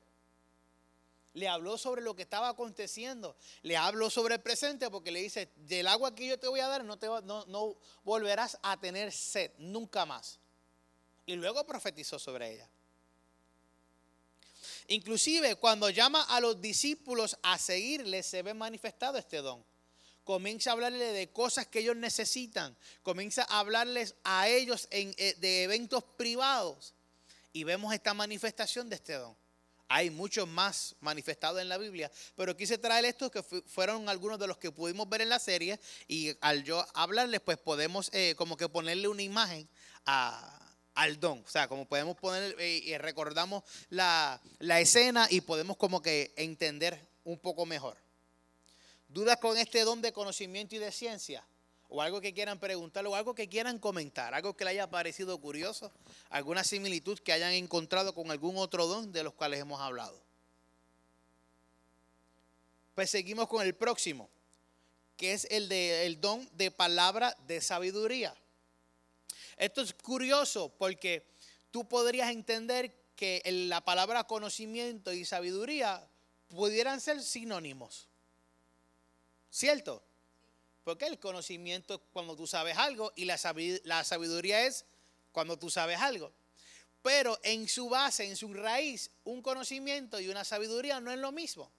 Le 1.34 1.48
habló 1.48 1.76
sobre 1.76 2.00
lo 2.00 2.14
que 2.14 2.22
estaba 2.22 2.48
aconteciendo. 2.48 3.36
Le 3.62 3.76
habló 3.76 4.08
sobre 4.08 4.36
el 4.36 4.40
presente 4.40 4.88
porque 4.88 5.10
le 5.10 5.20
dice, 5.20 5.50
del 5.56 5.88
agua 5.88 6.14
que 6.14 6.26
yo 6.26 6.38
te 6.38 6.48
voy 6.48 6.60
a 6.60 6.68
dar 6.68 6.84
no, 6.84 7.76
volverás 8.04 8.56
a 8.62 8.78
tener 8.80 9.12
sed 9.12 9.50
nunca 9.58 10.06
más. 10.06 10.38
Y 11.26 11.34
luego 11.34 11.66
profetizó 11.66 12.18
sobre 12.18 12.52
ella. 12.52 12.68
Inclusive 14.88 15.56
cuando 15.56 15.90
llama 15.90 16.22
a 16.22 16.40
los 16.40 16.60
discípulos 16.60 17.36
a 17.42 17.58
seguirle, 17.58 18.22
se 18.22 18.42
ve 18.42 18.54
manifestado 18.54 19.18
este 19.18 19.38
don. 19.38 19.64
Comienza 20.22 20.70
a 20.70 20.72
hablarle 20.74 21.12
de 21.12 21.30
cosas 21.30 21.66
que 21.66 21.80
ellos 21.80 21.96
necesitan. 21.96 22.76
Comienza 23.02 23.44
a 23.48 23.58
hablarles 23.58 24.14
a 24.24 24.48
ellos 24.48 24.88
eh, 24.90 25.34
de 25.38 25.64
eventos 25.64 26.04
privados. 26.16 26.94
Y 27.52 27.64
vemos 27.64 27.92
esta 27.92 28.14
manifestación 28.14 28.88
de 28.88 28.96
este 28.96 29.14
don. 29.14 29.36
Hay 29.96 30.10
muchos 30.10 30.48
más 30.48 30.96
manifestados 30.98 31.62
en 31.62 31.68
la 31.68 31.78
Biblia, 31.78 32.10
pero 32.34 32.56
quise 32.56 32.78
traer 32.78 33.04
estos 33.04 33.30
que 33.30 33.44
fueron 33.44 34.08
algunos 34.08 34.40
de 34.40 34.48
los 34.48 34.58
que 34.58 34.72
pudimos 34.72 35.08
ver 35.08 35.20
en 35.20 35.28
la 35.28 35.38
serie 35.38 35.78
y 36.08 36.36
al 36.40 36.64
yo 36.64 36.84
hablarles, 36.94 37.40
pues 37.40 37.58
podemos 37.58 38.10
eh, 38.12 38.34
como 38.36 38.56
que 38.56 38.68
ponerle 38.68 39.06
una 39.06 39.22
imagen 39.22 39.68
al 40.04 41.20
don. 41.20 41.44
O 41.46 41.48
sea, 41.48 41.68
como 41.68 41.86
podemos 41.86 42.16
poner 42.16 42.56
eh, 42.58 42.82
y 42.84 42.98
recordamos 42.98 43.62
la, 43.88 44.42
la 44.58 44.80
escena 44.80 45.28
y 45.30 45.42
podemos 45.42 45.76
como 45.76 46.02
que 46.02 46.34
entender 46.36 46.98
un 47.22 47.38
poco 47.38 47.64
mejor. 47.64 47.96
¿Dudas 49.06 49.36
con 49.36 49.56
este 49.56 49.84
don 49.84 50.02
de 50.02 50.12
conocimiento 50.12 50.74
y 50.74 50.80
de 50.80 50.90
ciencia? 50.90 51.46
O 51.94 52.02
algo 52.02 52.20
que 52.20 52.34
quieran 52.34 52.58
preguntar 52.58 53.06
o 53.06 53.14
algo 53.14 53.36
que 53.36 53.48
quieran 53.48 53.78
comentar, 53.78 54.34
algo 54.34 54.56
que 54.56 54.64
les 54.64 54.72
haya 54.72 54.90
parecido 54.90 55.38
curioso, 55.38 55.92
alguna 56.28 56.64
similitud 56.64 57.20
que 57.20 57.32
hayan 57.32 57.52
encontrado 57.52 58.12
con 58.12 58.32
algún 58.32 58.56
otro 58.56 58.88
don 58.88 59.12
de 59.12 59.22
los 59.22 59.32
cuales 59.32 59.60
hemos 59.60 59.80
hablado. 59.80 60.20
Pues 62.96 63.10
seguimos 63.10 63.46
con 63.46 63.64
el 63.64 63.76
próximo, 63.76 64.28
que 65.16 65.34
es 65.34 65.46
el, 65.52 65.68
de, 65.68 66.04
el 66.06 66.20
don 66.20 66.48
de 66.56 66.72
palabra 66.72 67.36
de 67.46 67.60
sabiduría. 67.60 68.34
Esto 69.56 69.80
es 69.80 69.94
curioso 69.94 70.74
porque 70.76 71.24
tú 71.70 71.86
podrías 71.86 72.32
entender 72.32 72.92
que 73.14 73.40
la 73.68 73.84
palabra 73.84 74.24
conocimiento 74.24 75.12
y 75.12 75.24
sabiduría 75.24 76.04
pudieran 76.48 77.00
ser 77.00 77.22
sinónimos. 77.22 78.08
¿Cierto? 79.48 80.02
Porque 80.84 81.06
el 81.06 81.18
conocimiento 81.18 81.94
es 81.94 82.00
cuando 82.12 82.36
tú 82.36 82.46
sabes 82.46 82.76
algo 82.76 83.12
y 83.16 83.24
la 83.24 83.38
sabiduría 84.04 84.66
es 84.66 84.84
cuando 85.32 85.58
tú 85.58 85.70
sabes 85.70 85.98
algo. 85.98 86.32
Pero 87.02 87.38
en 87.42 87.68
su 87.68 87.88
base, 87.88 88.24
en 88.24 88.36
su 88.36 88.52
raíz, 88.54 89.10
un 89.24 89.42
conocimiento 89.42 90.20
y 90.20 90.28
una 90.28 90.44
sabiduría 90.44 91.00
no 91.00 91.10
es 91.10 91.18
lo 91.18 91.32
mismo. 91.32 91.70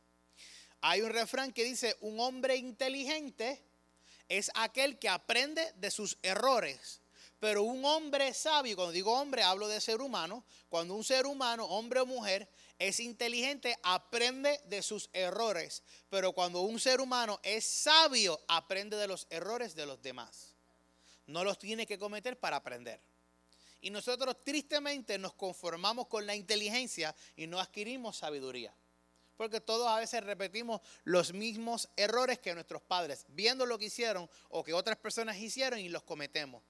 Hay 0.81 1.01
un 1.01 1.11
refrán 1.11 1.51
que 1.51 1.63
dice, 1.63 1.95
un 2.01 2.19
hombre 2.19 2.57
inteligente 2.57 3.63
es 4.27 4.51
aquel 4.53 4.99
que 4.99 5.09
aprende 5.09 5.71
de 5.77 5.89
sus 5.89 6.17
errores. 6.21 7.01
Pero 7.39 7.63
un 7.63 7.83
hombre 7.85 8.33
sabio, 8.33 8.75
cuando 8.75 8.91
digo 8.91 9.19
hombre, 9.19 9.43
hablo 9.43 9.67
de 9.67 9.81
ser 9.81 10.01
humano, 10.01 10.43
cuando 10.69 10.93
un 10.95 11.03
ser 11.03 11.25
humano, 11.25 11.65
hombre 11.65 11.99
o 11.99 12.05
mujer, 12.05 12.47
es 12.79 12.99
inteligente, 12.99 13.77
aprende 13.83 14.59
de 14.65 14.81
sus 14.81 15.09
errores. 15.13 15.83
Pero 16.09 16.33
cuando 16.33 16.61
un 16.61 16.79
ser 16.79 17.01
humano 17.01 17.39
es 17.43 17.65
sabio, 17.65 18.39
aprende 18.47 18.97
de 18.97 19.07
los 19.07 19.27
errores 19.29 19.75
de 19.75 19.85
los 19.85 20.01
demás. 20.01 20.53
No 21.27 21.43
los 21.43 21.57
tiene 21.57 21.85
que 21.85 21.97
cometer 21.97 22.39
para 22.39 22.57
aprender. 22.57 23.01
Y 23.81 23.89
nosotros 23.89 24.43
tristemente 24.43 25.17
nos 25.17 25.33
conformamos 25.33 26.07
con 26.07 26.25
la 26.25 26.35
inteligencia 26.35 27.15
y 27.35 27.47
no 27.47 27.59
adquirimos 27.59 28.17
sabiduría. 28.17 28.73
Porque 29.37 29.59
todos 29.59 29.87
a 29.87 29.99
veces 29.99 30.23
repetimos 30.23 30.81
los 31.03 31.33
mismos 31.33 31.89
errores 31.95 32.39
que 32.39 32.53
nuestros 32.53 32.81
padres, 32.81 33.25
viendo 33.29 33.65
lo 33.65 33.77
que 33.77 33.85
hicieron 33.85 34.29
o 34.49 34.63
que 34.63 34.73
otras 34.73 34.97
personas 34.97 35.37
hicieron 35.37 35.79
y 35.79 35.89
los 35.89 36.03
cometemos. 36.03 36.63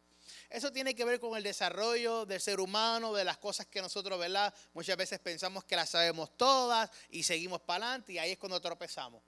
Eso 0.50 0.72
tiene 0.72 0.96
que 0.96 1.06
ver 1.06 1.20
con 1.20 1.36
el 1.36 1.44
desarrollo 1.44 2.26
del 2.26 2.40
ser 2.40 2.60
humano, 2.60 3.14
de 3.14 3.24
las 3.24 3.38
cosas 3.38 3.66
que 3.66 3.82
nosotros, 3.82 4.18
¿verdad? 4.20 4.54
Muchas 4.74 4.98
veces 4.98 5.20
pensamos 5.20 5.64
que 5.64 5.76
las 5.76 5.90
sabemos 5.90 6.36
todas 6.38 6.90
y 7.10 7.24
seguimos 7.24 7.62
para 7.62 7.86
adelante 7.86 8.14
y 8.14 8.18
ahí 8.18 8.32
es 8.32 8.38
cuando 8.38 8.62
tropezamos. 8.62 9.22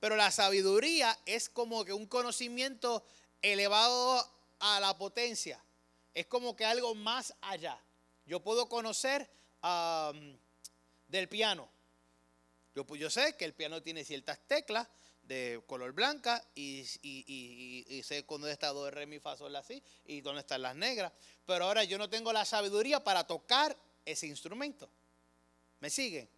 Pero 0.00 0.16
la 0.16 0.30
sabiduría 0.30 1.18
es 1.24 1.48
como 1.48 1.84
que 1.84 1.92
un 1.92 2.06
conocimiento 2.06 3.04
elevado 3.42 4.26
a 4.58 4.80
la 4.80 4.96
potencia. 4.96 5.62
Es 6.14 6.26
como 6.26 6.56
que 6.56 6.64
algo 6.64 6.94
más 6.94 7.34
allá. 7.40 7.78
Yo 8.24 8.40
puedo 8.40 8.68
conocer 8.68 9.28
del 11.08 11.28
piano. 11.28 11.68
Yo, 12.74 13.10
sé 13.10 13.34
que 13.36 13.46
el 13.46 13.54
piano 13.54 13.82
tiene 13.82 14.04
ciertas 14.04 14.38
teclas, 14.46 14.86
de 15.26 15.62
color 15.66 15.92
blanca 15.92 16.42
y, 16.54 16.84
sé 16.84 18.24
dónde 18.28 18.52
está 18.52 18.68
do, 18.68 18.90
re, 18.90 19.06
mi, 19.06 19.18
fa, 19.18 19.36
sol, 19.36 19.56
y 20.04 20.20
dónde 20.20 20.40
están 20.40 20.62
las 20.62 20.76
negras. 20.76 21.12
Pero 21.44 21.64
ahora 21.64 21.84
yo 21.84 21.98
no 21.98 22.08
tengo 22.08 22.32
la 22.32 22.44
sabiduría 22.44 23.02
para 23.02 23.26
tocar 23.26 23.76
ese 24.04 24.26
instrumento. 24.26 24.90
¿Me 25.80 25.90
siguen? 25.90 26.28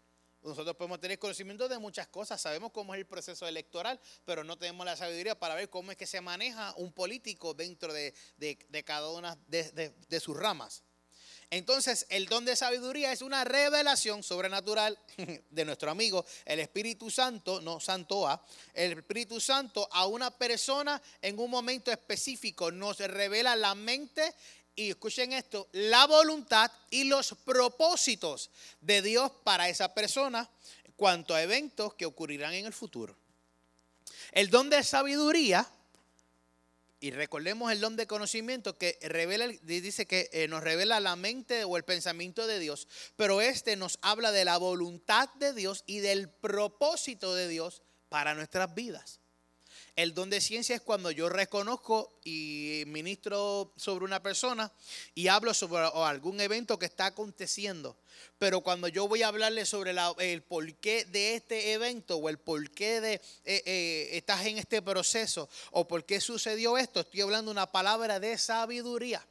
Nosotros 0.42 0.76
podemos 0.76 1.00
tener 1.00 1.18
conocimiento 1.18 1.68
de 1.68 1.78
muchas 1.78 2.06
cosas, 2.08 2.40
sabemos 2.40 2.70
cómo 2.72 2.94
es 2.94 3.00
el 3.00 3.06
proceso 3.06 3.46
electoral, 3.46 4.00
pero 4.24 4.44
no 4.44 4.56
tenemos 4.56 4.86
la 4.86 4.96
sabiduría 4.96 5.38
para 5.38 5.54
ver 5.54 5.68
cómo 5.68 5.90
es 5.90 5.96
que 5.96 6.06
se 6.06 6.20
maneja 6.20 6.74
un 6.76 6.92
político 6.92 7.54
dentro 7.54 7.92
de, 7.92 8.14
cada 8.84 9.10
una 9.10 9.36
de 9.48 10.20
sus 10.20 10.36
ramas. 10.36 10.84
Entonces, 11.50 12.06
el 12.10 12.26
don 12.26 12.44
de 12.44 12.56
sabiduría 12.56 13.10
es 13.10 13.22
una 13.22 13.42
revelación 13.42 14.22
sobrenatural 14.22 14.98
de 15.50 15.64
nuestro 15.64 15.90
amigo, 15.90 16.26
el 16.44 16.60
Espíritu 16.60 17.10
Santo, 17.10 17.62
no 17.62 17.80
Santo 17.80 18.28
A, 18.28 18.44
el 18.74 18.92
Espíritu 18.92 19.40
Santo 19.40 19.88
a 19.92 20.06
una 20.06 20.30
persona 20.30 21.00
en 21.22 21.38
un 21.38 21.50
momento 21.50 21.90
específico. 21.90 22.70
Nos 22.70 22.98
revela 22.98 23.56
la 23.56 23.74
mente 23.74 24.34
y 24.76 24.90
escuchen 24.90 25.32
esto, 25.32 25.68
la 25.72 26.06
voluntad 26.06 26.70
y 26.90 27.04
los 27.04 27.34
propósitos 27.44 28.50
de 28.82 29.00
Dios 29.00 29.32
para 29.42 29.68
esa 29.68 29.94
persona 29.94 30.48
cuanto 30.96 31.34
a 31.34 31.42
eventos 31.42 31.94
que 31.94 32.04
ocurrirán 32.04 32.52
en 32.52 32.66
el 32.66 32.74
futuro. 32.74 33.16
El 34.32 34.50
don 34.50 34.68
de 34.68 34.84
sabiduría 34.84 35.66
y 37.00 37.10
recordemos 37.10 37.70
el 37.70 37.80
don 37.80 37.96
de 37.96 38.06
conocimiento 38.06 38.76
que 38.76 38.98
revela, 39.02 39.46
dice 39.62 40.06
que 40.06 40.28
eh, 40.32 40.48
nos 40.48 40.62
revela 40.62 41.00
la 41.00 41.16
mente 41.16 41.64
o 41.64 41.76
el 41.76 41.84
pensamiento 41.84 42.46
de 42.46 42.58
Dios, 42.58 42.88
pero 43.16 43.40
este 43.40 43.76
nos 43.76 43.98
habla 44.02 44.32
de 44.32 44.44
la 44.44 44.58
voluntad 44.58 45.28
de 45.34 45.52
Dios 45.52 45.84
y 45.86 45.98
del 46.00 46.28
propósito 46.28 47.34
de 47.34 47.48
Dios 47.48 47.82
para 48.08 48.34
nuestras 48.34 48.74
vidas. 48.74 49.17
El 49.98 50.14
don 50.14 50.30
de 50.30 50.40
ciencia 50.40 50.76
es 50.76 50.80
cuando 50.80 51.10
yo 51.10 51.28
reconozco 51.28 52.20
y 52.22 52.84
ministro 52.86 53.72
sobre 53.74 54.04
una 54.04 54.22
persona 54.22 54.70
y 55.12 55.26
hablo 55.26 55.52
sobre 55.52 55.90
algún 55.92 56.40
evento 56.40 56.78
que 56.78 56.86
está 56.86 57.06
aconteciendo. 57.06 57.96
Pero 58.38 58.60
cuando 58.60 58.86
yo 58.86 59.08
voy 59.08 59.24
a 59.24 59.26
hablarle 59.26 59.66
sobre 59.66 59.92
el 60.20 60.42
porqué 60.44 61.04
de 61.06 61.34
este 61.34 61.72
evento 61.72 62.16
o 62.18 62.28
el 62.28 62.38
porqué 62.38 63.00
de 63.00 63.14
eh, 63.14 63.20
eh, 63.44 64.10
estás 64.12 64.46
en 64.46 64.58
este 64.58 64.82
proceso 64.82 65.48
o 65.72 65.88
por 65.88 66.04
qué 66.04 66.20
sucedió 66.20 66.78
esto, 66.78 67.00
estoy 67.00 67.22
hablando 67.22 67.50
una 67.50 67.72
palabra 67.72 68.20
de 68.20 68.38
sabiduría. 68.38 69.26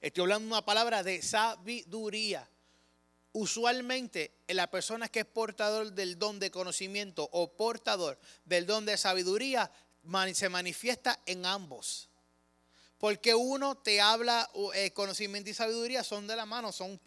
Estoy 0.00 0.22
hablando 0.22 0.46
una 0.46 0.64
palabra 0.64 1.02
de 1.02 1.20
sabiduría 1.20 2.48
usualmente 3.36 4.32
la 4.48 4.70
persona 4.70 5.08
que 5.08 5.20
es 5.20 5.26
portador 5.26 5.92
del 5.92 6.18
don 6.18 6.38
de 6.38 6.50
conocimiento 6.50 7.28
o 7.32 7.52
portador 7.54 8.18
del 8.46 8.64
don 8.64 8.86
de 8.86 8.96
sabiduría 8.96 9.70
se 10.32 10.48
manifiesta 10.48 11.20
en 11.26 11.44
ambos. 11.44 12.08
Porque 12.96 13.34
uno 13.34 13.76
te 13.76 14.00
habla, 14.00 14.48
eh, 14.74 14.90
conocimiento 14.92 15.50
y 15.50 15.54
sabiduría 15.54 16.02
son 16.02 16.26
de 16.26 16.34
la 16.34 16.46
mano, 16.46 16.72
son, 16.72 16.98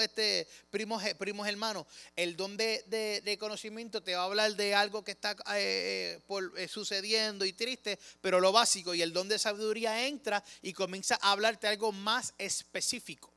este, 0.00 0.48
primos, 0.70 1.04
primos 1.18 1.46
hermanos. 1.46 1.86
El 2.16 2.34
don 2.34 2.56
de, 2.56 3.36
conocimiento 3.38 4.02
te 4.02 4.14
va 4.14 4.22
a 4.22 4.24
hablar 4.24 4.56
de 4.56 4.74
algo 4.74 5.04
que 5.04 5.10
está 5.10 5.36
eh, 5.54 6.18
eh, 6.56 6.68
sucediendo 6.68 7.44
y 7.44 7.52
triste, 7.52 7.98
pero 8.22 8.40
lo 8.40 8.52
básico. 8.52 8.94
Y 8.94 9.02
el 9.02 9.12
don 9.12 9.28
de 9.28 9.38
sabiduría 9.38 10.06
entra 10.06 10.42
y 10.62 10.72
comienza 10.72 11.18
a 11.20 11.32
hablarte 11.32 11.66
algo 11.66 11.92
más 11.92 12.32
específico 12.38 13.31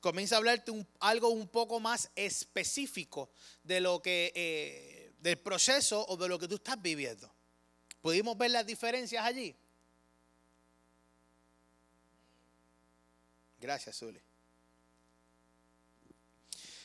comienza 0.00 0.36
a 0.36 0.38
hablarte 0.38 0.72
algo 1.00 1.28
un 1.28 1.48
poco 1.48 1.80
más 1.80 2.10
específico 2.14 3.30
de 3.62 3.80
lo 3.80 4.00
que, 4.02 4.32
eh, 4.34 5.12
del 5.18 5.38
proceso 5.38 6.04
o 6.08 6.16
de 6.16 6.28
lo 6.28 6.38
que 6.38 6.48
tú 6.48 6.56
estás 6.56 6.80
viviendo. 6.80 7.32
¿Pudimos 8.00 8.36
ver 8.36 8.50
las 8.50 8.66
diferencias 8.66 9.24
allí? 9.24 9.56
Gracias, 13.58 13.96
Zuli. 13.96 14.20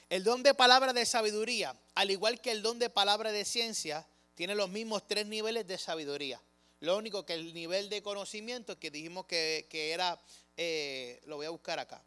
El 0.10 0.24
don 0.24 0.42
de 0.42 0.54
palabra 0.54 0.94
de 0.94 1.06
sabiduría, 1.06 1.76
al 1.94 2.10
igual 2.10 2.42
que 2.42 2.52
el 2.52 2.62
don 2.62 2.80
de 2.80 2.90
palabra 2.90 3.32
de 3.32 3.46
ciencia, 3.46 4.08
tiene 4.34 4.56
los 4.56 4.70
mismos 4.70 5.06
tres 5.08 5.28
niveles 5.28 5.68
de 5.68 5.78
sabiduría. 5.78 6.42
Lo 6.80 6.98
único 6.98 7.26
que 7.26 7.34
el 7.34 7.54
nivel 7.54 7.90
de 7.90 8.02
conocimiento 8.02 8.80
que 8.80 8.90
dijimos 8.90 9.26
que, 9.26 9.68
era, 9.72 10.20
eh, 10.56 11.22
lo 11.26 11.36
voy 11.36 11.46
a 11.46 11.50
buscar 11.50 11.78
acá. 11.78 12.02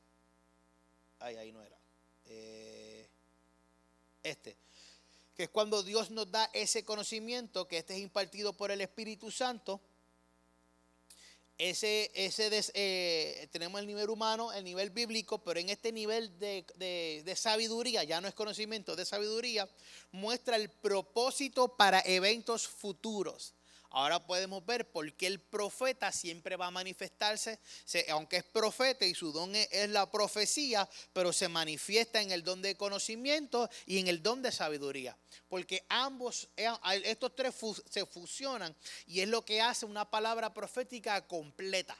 Ay, 1.22 1.36
ahí 1.36 1.52
no 1.52 1.62
era. 1.62 1.78
Eh, 2.26 3.08
este. 4.22 4.56
Que 5.34 5.44
es 5.44 5.48
cuando 5.48 5.82
Dios 5.82 6.10
nos 6.10 6.30
da 6.30 6.50
ese 6.52 6.84
conocimiento, 6.84 7.66
que 7.66 7.78
este 7.78 7.94
es 7.94 8.00
impartido 8.00 8.52
por 8.52 8.70
el 8.70 8.80
Espíritu 8.80 9.30
Santo 9.30 9.80
ese, 11.58 12.10
ese 12.14 12.50
eh, 12.74 13.48
tenemos 13.52 13.80
el 13.80 13.86
nivel 13.86 14.10
humano, 14.10 14.52
el 14.52 14.64
nivel 14.64 14.90
bíblico, 14.90 15.38
pero 15.38 15.60
en 15.60 15.68
este 15.68 15.92
nivel 15.92 16.36
de, 16.38 16.64
de, 17.24 17.36
sabiduría, 17.36 18.02
ya 18.04 18.20
no 18.20 18.26
es 18.26 18.34
conocimiento, 18.34 18.96
de 18.96 19.04
sabiduría, 19.04 19.68
muestra 20.10 20.56
el 20.56 20.70
propósito 20.70 21.76
para 21.76 22.00
eventos 22.00 22.66
futuros. 22.66 23.54
Ahora 23.92 24.26
podemos 24.26 24.64
ver 24.64 24.90
por 24.90 25.12
qué 25.14 25.26
el 25.26 25.38
profeta 25.38 26.10
siempre 26.12 26.56
va 26.56 26.68
a 26.68 26.70
manifestarse, 26.70 27.58
aunque 28.08 28.38
es 28.38 28.44
profeta 28.44 29.04
y 29.04 29.14
su 29.14 29.32
don 29.32 29.54
es, 29.54 29.90
la 29.90 30.10
profecía, 30.10 30.88
pero 31.12 31.32
se 31.32 31.48
manifiesta 31.48 32.20
en 32.22 32.32
el 32.32 32.42
don 32.42 32.62
de 32.62 32.74
conocimiento 32.74 33.68
y 33.84 33.98
en 33.98 34.08
el 34.08 34.22
don 34.22 34.40
de 34.40 34.50
sabiduría. 34.50 35.16
Porque 35.48 35.84
ambos, 35.90 36.48
eh, 36.56 36.68
estos 37.04 37.36
tres 37.36 37.54
se 37.90 38.06
fusionan 38.06 38.74
y 39.06 39.20
es 39.20 39.28
lo 39.28 39.44
que 39.44 39.60
hace 39.60 39.84
una 39.84 40.10
palabra 40.10 40.54
profética 40.54 41.26
completa. 41.26 41.96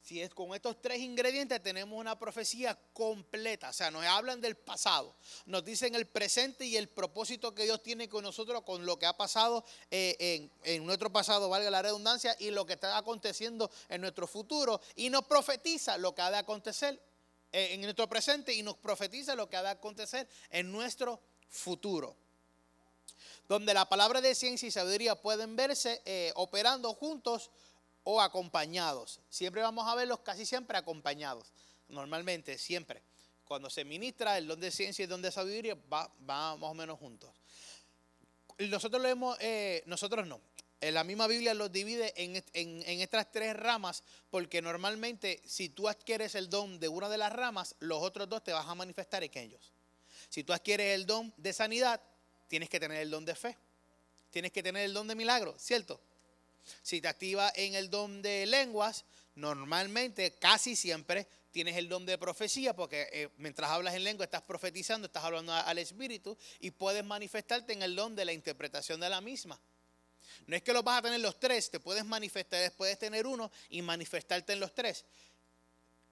Si 0.00 0.20
es 0.20 0.30
con 0.30 0.54
estos 0.54 0.80
tres 0.80 0.98
ingredientes 1.00 1.62
tenemos 1.62 1.98
una 1.98 2.18
profecía 2.18 2.76
completa. 2.94 3.68
O 3.68 3.72
sea, 3.72 3.90
nos 3.90 4.04
hablan 4.04 4.40
del 4.40 4.56
pasado, 4.56 5.14
nos 5.44 5.64
dicen 5.64 5.94
el 5.94 6.06
presente 6.06 6.64
y 6.64 6.76
el 6.76 6.88
propósito 6.88 7.54
que 7.54 7.64
Dios 7.64 7.82
tiene 7.82 8.08
con 8.08 8.24
nosotros, 8.24 8.62
con 8.62 8.86
lo 8.86 8.98
que 8.98 9.06
ha 9.06 9.16
pasado 9.16 9.64
eh, 9.90 10.48
en, 10.64 10.86
nuestro 10.86 11.12
pasado, 11.12 11.50
valga 11.50 11.70
la 11.70 11.82
redundancia, 11.82 12.34
y 12.38 12.50
lo 12.50 12.64
que 12.64 12.74
está 12.74 12.96
aconteciendo 12.96 13.70
en 13.88 14.00
nuestro 14.00 14.26
futuro. 14.26 14.80
Y 14.96 15.10
nos 15.10 15.26
profetiza 15.26 15.98
lo 15.98 16.14
que 16.14 16.22
ha 16.22 16.30
de 16.30 16.38
acontecer 16.38 17.00
eh, 17.52 17.68
en 17.72 17.82
nuestro 17.82 18.08
presente 18.08 18.54
y 18.54 18.62
nos 18.62 18.76
profetiza 18.76 19.34
lo 19.34 19.50
que 19.50 19.56
ha 19.56 19.62
de 19.62 19.68
acontecer 19.68 20.26
en 20.50 20.72
nuestro 20.72 21.20
futuro 21.48 22.16
donde 23.48 23.74
la 23.74 23.88
palabra 23.88 24.20
de 24.20 24.36
ciencia 24.36 24.68
y 24.68 24.70
sabiduría 24.70 25.16
pueden 25.16 25.56
verse 25.56 26.00
eh, 26.04 26.30
operando 26.36 26.94
juntos 26.94 27.50
o 28.04 28.20
acompañados. 28.20 29.20
Siempre 29.28 29.62
vamos 29.62 29.86
a 29.86 29.94
verlos 29.94 30.20
casi 30.20 30.46
siempre 30.46 30.76
acompañados. 30.76 31.52
Normalmente, 31.88 32.58
siempre. 32.58 33.02
Cuando 33.44 33.68
se 33.68 33.84
ministra 33.84 34.38
el 34.38 34.46
don 34.46 34.60
de 34.60 34.70
ciencia 34.70 35.02
y 35.02 35.04
el 35.04 35.10
don 35.10 35.22
de 35.22 35.32
sabiduría, 35.32 35.76
va, 35.92 36.12
va 36.28 36.56
más 36.56 36.70
o 36.70 36.74
menos 36.74 36.98
juntos. 36.98 37.30
Nosotros 38.58 39.02
lo 39.02 39.08
hemos, 39.08 39.36
eh, 39.40 39.82
nosotros 39.86 40.26
no. 40.26 40.40
En 40.80 40.94
la 40.94 41.04
misma 41.04 41.26
Biblia 41.26 41.52
los 41.52 41.70
divide 41.70 42.14
en, 42.16 42.42
en, 42.54 43.00
estas 43.00 43.30
tres 43.30 43.54
ramas, 43.54 44.02
porque 44.30 44.62
normalmente 44.62 45.42
si 45.44 45.68
tú 45.68 45.88
adquieres 45.88 46.34
el 46.34 46.48
don 46.48 46.80
de 46.80 46.88
una 46.88 47.10
de 47.10 47.18
las 47.18 47.32
ramas, 47.32 47.74
los 47.80 48.02
otros 48.02 48.28
dos 48.28 48.42
te 48.42 48.52
vas 48.52 48.66
a 48.66 48.74
manifestar 48.74 49.22
en 49.22 49.30
ellos. 49.34 49.72
Si 50.30 50.42
tú 50.42 50.54
adquieres 50.54 50.94
el 50.94 51.04
don 51.04 51.34
de 51.36 51.52
sanidad, 51.52 52.00
tienes 52.48 52.70
que 52.70 52.80
tener 52.80 52.98
el 53.02 53.10
don 53.10 53.26
de 53.26 53.34
fe. 53.34 53.58
Tienes 54.30 54.52
que 54.52 54.62
tener 54.62 54.84
el 54.84 54.94
don 54.94 55.06
de 55.06 55.14
milagro, 55.14 55.54
¿cierto? 55.58 56.00
Si 56.82 57.00
te 57.00 57.08
activa 57.08 57.52
en 57.54 57.74
el 57.74 57.90
don 57.90 58.22
de 58.22 58.46
lenguas, 58.46 59.04
normalmente, 59.34 60.34
casi 60.36 60.76
siempre, 60.76 61.26
tienes 61.50 61.76
el 61.76 61.88
don 61.88 62.06
de 62.06 62.18
profecía, 62.18 62.74
porque 62.74 63.08
eh, 63.12 63.28
mientras 63.36 63.70
hablas 63.70 63.94
en 63.94 64.04
lengua 64.04 64.24
estás 64.24 64.42
profetizando, 64.42 65.06
estás 65.06 65.24
hablando 65.24 65.52
al 65.52 65.78
Espíritu 65.78 66.36
y 66.60 66.70
puedes 66.70 67.04
manifestarte 67.04 67.72
en 67.72 67.82
el 67.82 67.96
don 67.96 68.14
de 68.14 68.24
la 68.24 68.32
interpretación 68.32 69.00
de 69.00 69.10
la 69.10 69.20
misma. 69.20 69.60
No 70.46 70.56
es 70.56 70.62
que 70.62 70.72
los 70.72 70.84
vas 70.84 70.98
a 70.98 71.02
tener 71.02 71.20
los 71.20 71.38
tres, 71.38 71.70
te 71.70 71.80
puedes 71.80 72.04
manifestar, 72.04 72.72
puedes 72.72 72.98
tener 72.98 73.26
uno 73.26 73.50
y 73.68 73.82
manifestarte 73.82 74.52
en 74.52 74.60
los 74.60 74.74
tres. 74.74 75.04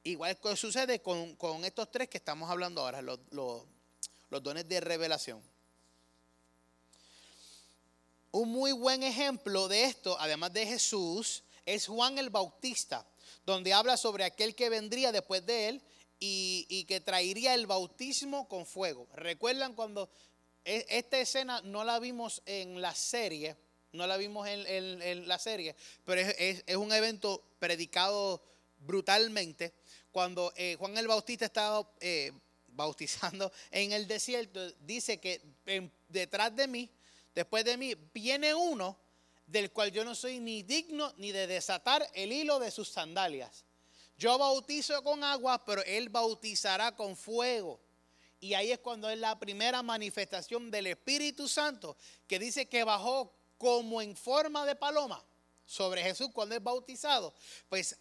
Igual 0.04 0.38
sucede 0.56 1.00
con, 1.02 1.64
estos 1.64 1.90
tres 1.90 2.08
que 2.08 2.18
estamos 2.18 2.50
hablando 2.50 2.80
ahora, 2.80 3.02
los 3.02 3.66
dones 4.42 4.68
de 4.68 4.80
revelación. 4.80 5.42
Un 8.38 8.50
muy 8.50 8.70
buen 8.70 9.02
ejemplo 9.02 9.66
de 9.66 9.82
esto, 9.82 10.16
además 10.20 10.52
de 10.52 10.64
Jesús, 10.64 11.42
es 11.66 11.88
Juan 11.88 12.18
el 12.18 12.30
Bautista, 12.30 13.04
donde 13.44 13.72
habla 13.72 13.96
sobre 13.96 14.22
aquel 14.22 14.54
que 14.54 14.68
vendría 14.68 15.10
después 15.10 15.44
de 15.44 15.70
él 15.70 15.82
y, 16.20 16.84
que 16.84 17.00
traería 17.00 17.54
el 17.54 17.66
bautismo 17.66 18.48
con 18.48 18.64
fuego. 18.64 19.08
¿Recuerdan 19.12 19.74
cuando 19.74 20.08
e, 20.64 20.86
esta 20.88 21.18
escena 21.18 21.62
no 21.62 21.82
la 21.82 21.98
vimos 21.98 22.40
en 22.46 22.80
la 22.80 22.94
serie? 22.94 23.56
No 23.90 24.06
la 24.06 24.16
vimos 24.16 24.46
en, 24.46 25.26
la 25.26 25.40
serie, 25.40 25.74
pero 26.04 26.20
es, 26.20 26.62
un 26.76 26.92
evento 26.92 27.42
predicado 27.58 28.40
brutalmente. 28.78 29.74
Cuando 30.12 30.52
eh, 30.54 30.76
Juan 30.78 30.96
el 30.96 31.08
Bautista 31.08 31.46
estaba 31.46 31.92
eh, 31.98 32.30
bautizando 32.68 33.50
en 33.72 33.90
el 33.90 34.06
desierto, 34.06 34.70
dice 34.82 35.18
que 35.18 35.42
detrás 36.08 36.54
de 36.54 36.68
mí 36.68 36.88
después 37.34 37.64
de 37.64 37.76
mí, 37.76 37.94
viene 38.12 38.54
uno 38.54 38.98
del 39.46 39.72
cual 39.72 39.90
yo 39.90 40.04
no 40.04 40.14
soy 40.14 40.40
ni 40.40 40.62
digno 40.62 41.12
ni 41.16 41.32
de 41.32 41.46
desatar 41.46 42.08
el 42.14 42.32
hilo 42.32 42.58
de 42.58 42.70
sus 42.70 42.88
sandalias. 42.88 43.64
Yo 44.16 44.36
bautizo 44.36 45.02
con 45.02 45.22
agua, 45.22 45.64
pero 45.64 45.82
él 45.84 46.08
bautizará 46.08 46.94
con 46.94 47.16
fuego. 47.16 47.80
Y 48.40 48.54
ahí 48.54 48.72
es 48.72 48.78
cuando 48.78 49.08
es 49.08 49.18
la 49.18 49.38
primera 49.38 49.82
manifestación 49.82 50.70
del 50.70 50.88
Espíritu 50.88 51.48
Santo, 51.48 51.96
que 52.26 52.38
dice 52.38 52.68
que 52.68 52.84
bajó 52.84 53.32
como 53.56 54.02
en 54.02 54.16
forma 54.16 54.64
de 54.66 54.76
paloma 54.76 55.24
sobre 55.64 56.02
Jesús 56.02 56.28
cuando 56.32 56.54
es 56.54 56.62
bautizado. 56.62 57.32
Pues 57.68 57.96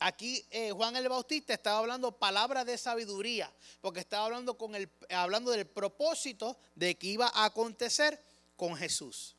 aquí 0.00 0.44
eh, 0.50 0.70
Juan 0.70 0.96
el 0.96 1.08
Bautista 1.08 1.54
estaba 1.54 1.78
hablando 1.78 2.12
palabras 2.12 2.66
de 2.66 2.78
sabiduría, 2.78 3.52
porque 3.80 4.00
estaba 4.00 4.26
hablando, 4.26 4.56
con 4.56 4.74
el, 4.74 4.88
hablando 5.10 5.50
del 5.50 5.66
propósito 5.66 6.56
de 6.74 6.96
que 6.96 7.08
iba 7.08 7.28
a 7.28 7.44
acontecer 7.46 8.20
con 8.56 8.76
Jesús. 8.76 9.34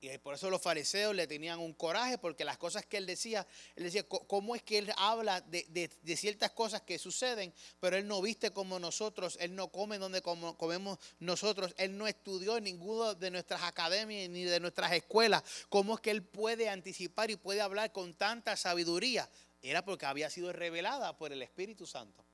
Y 0.00 0.16
por 0.18 0.34
eso 0.34 0.48
los 0.48 0.62
fariseos 0.62 1.12
le 1.12 1.26
tenían 1.26 1.58
un 1.58 1.72
coraje, 1.72 2.18
porque 2.18 2.44
las 2.44 2.56
cosas 2.56 2.86
que 2.86 2.98
él 2.98 3.06
decía, 3.06 3.44
él 3.74 3.82
decía, 3.82 4.04
¿cómo 4.04 4.54
es 4.54 4.62
que 4.62 4.78
él 4.78 4.92
habla 4.96 5.40
de, 5.40 5.90
ciertas 6.16 6.52
cosas 6.52 6.82
que 6.82 7.00
suceden, 7.00 7.52
pero 7.80 7.96
él 7.96 8.06
no 8.06 8.22
viste 8.22 8.52
como 8.52 8.78
nosotros, 8.78 9.36
él 9.40 9.56
no 9.56 9.68
come 9.72 9.98
donde 9.98 10.22
comemos 10.22 10.98
nosotros, 11.18 11.74
él 11.78 11.98
no 11.98 12.06
estudió 12.06 12.58
en 12.58 12.64
ninguna 12.64 13.14
de 13.14 13.32
nuestras 13.32 13.64
academias 13.64 14.30
ni 14.30 14.44
de 14.44 14.60
nuestras 14.60 14.92
escuelas? 14.92 15.42
¿Cómo 15.68 15.96
es 15.96 16.00
que 16.00 16.12
él 16.12 16.22
puede 16.22 16.68
anticipar 16.68 17.32
y 17.32 17.36
puede 17.36 17.60
hablar 17.60 17.90
con 17.90 18.14
tanta 18.14 18.56
sabiduría? 18.56 19.28
Era 19.62 19.84
porque 19.84 20.06
había 20.06 20.30
sido 20.30 20.52
revelada 20.52 21.16
por 21.16 21.32
el 21.32 21.42
Espíritu 21.42 21.86
Santo. 21.86 22.24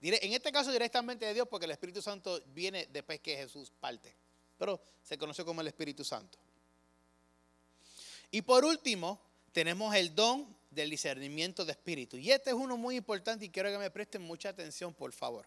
En 0.00 0.32
este 0.32 0.52
caso 0.52 0.70
directamente 0.70 1.24
de 1.24 1.34
Dios, 1.34 1.48
porque 1.48 1.64
el 1.64 1.70
Espíritu 1.72 2.02
Santo 2.02 2.40
viene 2.48 2.86
después 2.92 3.20
que 3.20 3.36
Jesús 3.36 3.72
parte 3.80 4.14
pero 4.58 4.80
se 5.02 5.18
conoce 5.18 5.44
como 5.44 5.60
el 5.60 5.66
Espíritu 5.66 6.04
Santo. 6.04 6.38
Y 8.30 8.42
por 8.42 8.64
último, 8.64 9.20
tenemos 9.52 9.94
el 9.94 10.14
don 10.14 10.56
del 10.70 10.90
discernimiento 10.90 11.64
de 11.64 11.72
espíritu. 11.72 12.16
Y 12.16 12.32
este 12.32 12.50
es 12.50 12.56
uno 12.56 12.76
muy 12.76 12.96
importante 12.96 13.44
y 13.44 13.50
quiero 13.50 13.70
que 13.70 13.78
me 13.78 13.90
presten 13.90 14.22
mucha 14.22 14.48
atención, 14.48 14.92
por 14.92 15.12
favor. 15.12 15.46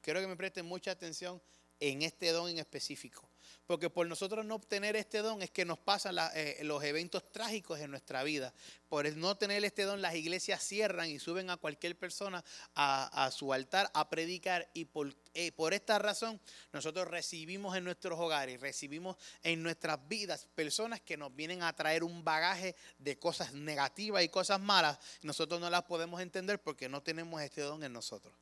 Quiero 0.00 0.20
que 0.20 0.26
me 0.26 0.36
presten 0.36 0.64
mucha 0.64 0.90
atención 0.90 1.40
en 1.80 2.02
este 2.02 2.30
don 2.30 2.48
en 2.48 2.58
específico. 2.58 3.28
Porque 3.66 3.88
por 3.88 4.06
nosotros 4.06 4.44
no 4.44 4.56
obtener 4.56 4.96
este 4.96 5.18
don 5.18 5.42
es 5.42 5.50
que 5.50 5.64
nos 5.64 5.78
pasan 5.78 6.16
eh, 6.34 6.58
los 6.62 6.84
eventos 6.84 7.30
trágicos 7.32 7.80
en 7.80 7.90
nuestra 7.90 8.22
vida. 8.22 8.52
Por 8.88 9.10
no 9.16 9.36
tener 9.36 9.64
este 9.64 9.84
don, 9.84 10.02
las 10.02 10.14
iglesias 10.14 10.62
cierran 10.62 11.08
y 11.08 11.18
suben 11.18 11.50
a 11.50 11.56
cualquier 11.56 11.96
persona 11.96 12.44
a, 12.74 13.30
su 13.32 13.52
altar 13.52 13.90
a 13.94 14.08
predicar. 14.10 14.68
Y 14.74 14.84
por, 14.84 15.14
eh, 15.34 15.52
por 15.52 15.74
esta 15.74 15.98
razón, 15.98 16.40
nosotros 16.72 17.08
recibimos 17.08 17.76
en 17.76 17.84
nuestros 17.84 18.18
hogares, 18.18 18.60
recibimos 18.60 19.16
en 19.42 19.62
nuestras 19.62 20.06
vidas 20.08 20.46
personas 20.54 21.00
que 21.00 21.16
nos 21.16 21.34
vienen 21.34 21.62
a 21.62 21.72
traer 21.74 22.04
un 22.04 22.22
bagaje 22.22 22.76
de 22.98 23.18
cosas 23.18 23.52
negativas 23.54 24.22
y 24.22 24.28
cosas 24.28 24.60
malas. 24.60 24.98
Nosotros 25.22 25.60
no 25.60 25.70
las 25.70 25.84
podemos 25.84 26.20
entender 26.20 26.60
porque 26.60 26.88
no 26.88 27.02
tenemos 27.02 27.40
este 27.42 27.62
don 27.62 27.82
en 27.82 27.92
nosotros. 27.92 28.34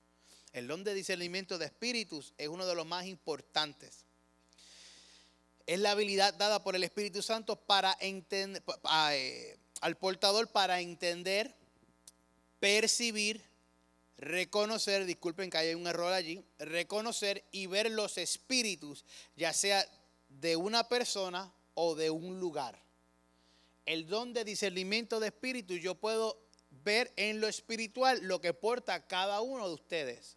El 0.53 0.67
don 0.67 0.85
de 0.85 0.93
discernimiento 0.93 1.57
de 1.57 1.65
espíritus 1.65 2.35
es 2.37 2.49
uno 2.49 2.67
de 2.67 2.75
los 2.75 2.87
más 2.87 3.07
importantes. 3.07 4.05
Es 5.67 5.79
la 5.79 5.93
habilidad 5.93 6.35
dada 6.35 6.63
por 6.63 6.77
el 6.77 6.85
Espíritu 6.85 7.23
Santo 7.23 7.57
para 7.57 7.97
entender, 8.01 8.63
eh, 9.13 9.59
al 9.81 9.97
portador 9.97 10.49
para 10.49 10.81
entender, 10.81 11.55
percibir, 12.59 13.43
reconocer, 14.17 15.05
disculpen 15.05 15.51
que 15.51 15.59
hay 15.59 15.75
un 15.75 15.87
error 15.87 16.13
allí, 16.13 16.45
reconocer 16.59 17.45
y 17.51 17.67
ver 17.67 17.91
los 17.91 18.19
espíritus, 18.19 19.05
ya 19.37 19.53
sea 19.53 19.87
de 20.29 20.57
una 20.57 20.89
persona 20.89 21.53
o 21.75 21.95
de 21.95 22.11
un 22.11 22.39
lugar. 22.39 22.81
El 23.85 24.07
don 24.07 24.33
de 24.33 24.45
discernimiento 24.45 25.19
de 25.19 25.29
espíritu, 25.29 25.75
yo 25.75 25.97
puedo 25.97 26.39
ver 26.85 27.13
en 27.17 27.41
lo 27.41 27.49
espiritual 27.49 28.21
lo 28.23 28.41
que 28.41 28.55
porta 28.55 29.07
cada 29.07 29.41
uno 29.41 29.69
de 29.69 29.75
ustedes. 29.75 30.37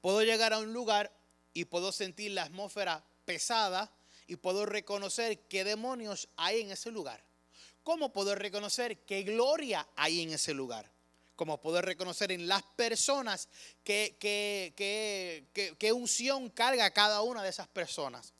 Puedo 0.00 0.22
llegar 0.22 0.52
a 0.52 0.58
un 0.58 0.72
lugar 0.72 1.12
y 1.52 1.66
puedo 1.66 1.92
sentir 1.92 2.32
la 2.32 2.44
atmósfera 2.44 3.04
pesada 3.28 3.92
y 4.26 4.36
puedo 4.36 4.64
reconocer 4.64 5.40
qué 5.48 5.62
demonios 5.62 6.30
hay 6.38 6.62
en 6.62 6.70
ese 6.70 6.90
lugar. 6.90 7.22
¿Cómo 7.82 8.10
puedo 8.10 8.34
reconocer 8.34 9.04
qué 9.04 9.22
gloria 9.22 9.86
hay 9.96 10.22
en 10.22 10.30
ese 10.30 10.54
lugar? 10.54 10.90
Como 11.36 11.60
puedo 11.60 11.82
reconocer 11.82 12.32
en 12.32 12.48
las 12.48 12.62
personas 12.62 13.50
qué, 13.84 14.16
unción 15.94 16.48
carga 16.48 16.90
cada 16.90 17.20
una 17.20 17.42
de 17.42 17.50
esas 17.50 17.68
personas. 17.68 18.32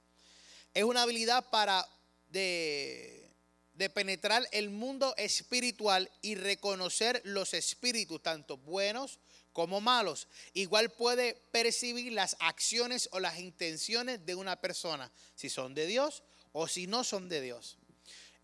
Es 0.73 0.85
una 0.85 1.03
habilidad 1.03 1.51
para 1.51 1.87
de 2.31 3.91
penetrar 3.93 4.49
el 4.53 4.71
mundo 4.71 5.15
espiritual 5.19 6.11
y 6.23 6.35
reconocer 6.35 7.21
los 7.25 7.53
espíritus, 7.53 8.23
tanto 8.23 8.57
buenos 8.57 9.19
como 9.53 9.81
malos. 9.81 10.29
Igual 10.55 10.91
puede 10.91 11.35
percibir 11.51 12.13
las 12.13 12.37
acciones 12.41 13.09
o 13.13 13.21
las 13.21 13.39
intenciones 13.39 14.25
de 14.25 14.35
una 14.35 14.61
persona, 14.61 15.11
si 15.35 15.49
son 15.49 15.75
de 15.75 15.87
Dios 15.87 16.23
o 16.53 16.69
si 16.69 16.87
no 16.87 17.05
son 17.05 17.29
de 17.29 17.41
Dios. 17.41 17.79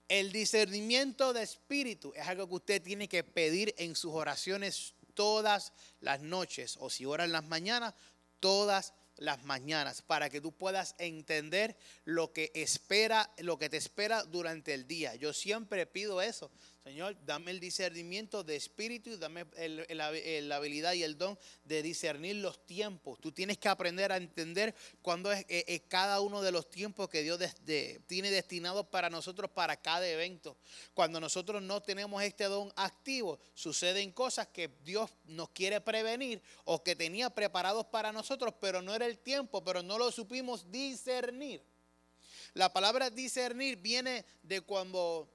El 0.08 0.32
discernimiento 0.32 1.32
de 1.32 1.42
espíritu 1.42 2.12
es 2.14 2.26
algo 2.26 2.48
que 2.48 2.54
usted 2.54 2.82
tiene 2.82 3.08
que 3.08 3.24
pedir 3.24 3.74
en 3.78 3.96
sus 3.96 4.12
oraciones 4.12 4.94
todas 5.14 5.72
las 6.00 6.20
noches 6.20 6.76
o 6.78 6.90
si 6.90 7.06
ora 7.06 7.24
en 7.24 7.32
las 7.32 7.44
mañanas, 7.44 7.94
todas 8.40 8.92
las 9.16 9.44
mañanas 9.44 10.02
para 10.02 10.28
que 10.28 10.40
tú 10.40 10.52
puedas 10.52 10.94
entender 10.98 11.76
lo 12.04 12.32
que 12.32 12.50
espera, 12.54 13.32
lo 13.38 13.58
que 13.58 13.68
te 13.68 13.76
espera 13.76 14.24
durante 14.24 14.74
el 14.74 14.86
día. 14.86 15.14
Yo 15.14 15.32
siempre 15.32 15.86
pido 15.86 16.20
eso. 16.20 16.50
Señor, 16.84 17.16
dame 17.24 17.50
el 17.50 17.60
discernimiento 17.60 18.44
de 18.44 18.56
espíritu 18.56 19.08
y 19.08 19.16
dame 19.16 19.46
la 19.88 20.56
habilidad 20.56 20.92
y 20.92 21.02
el 21.02 21.16
don 21.16 21.38
de 21.64 21.82
discernir 21.82 22.36
los 22.36 22.66
tiempos. 22.66 23.18
Tú 23.22 23.32
tienes 23.32 23.56
que 23.56 23.70
aprender 23.70 24.12
a 24.12 24.18
entender 24.18 24.74
cuándo 25.00 25.32
es, 25.32 25.46
eh, 25.48 25.80
cada 25.88 26.20
uno 26.20 26.42
de 26.42 26.52
los 26.52 26.68
tiempos 26.68 27.08
que 27.08 27.22
Dios 27.22 27.40
tiene 28.06 28.30
destinados 28.30 28.86
para 28.88 29.08
nosotros 29.08 29.50
para 29.50 29.80
cada 29.80 30.06
evento. 30.06 30.58
Cuando 30.92 31.20
nosotros 31.20 31.62
no 31.62 31.80
tenemos 31.80 32.22
este 32.22 32.44
don 32.44 32.70
activo, 32.76 33.38
suceden 33.54 34.12
cosas 34.12 34.48
que 34.48 34.68
Dios 34.84 35.10
nos 35.24 35.48
quiere 35.48 35.80
prevenir 35.80 36.42
o 36.66 36.82
que 36.82 36.94
tenía 36.94 37.30
preparados 37.30 37.86
para 37.86 38.12
nosotros, 38.12 38.52
pero 38.60 38.82
no 38.82 38.94
era 38.94 39.06
el 39.06 39.16
tiempo, 39.16 39.64
pero 39.64 39.82
no 39.82 39.96
lo 39.96 40.12
supimos 40.12 40.70
discernir. 40.70 41.62
La 42.52 42.70
palabra 42.70 43.08
discernir 43.08 43.78
viene 43.78 44.26
de 44.42 44.60
cuando 44.60 45.33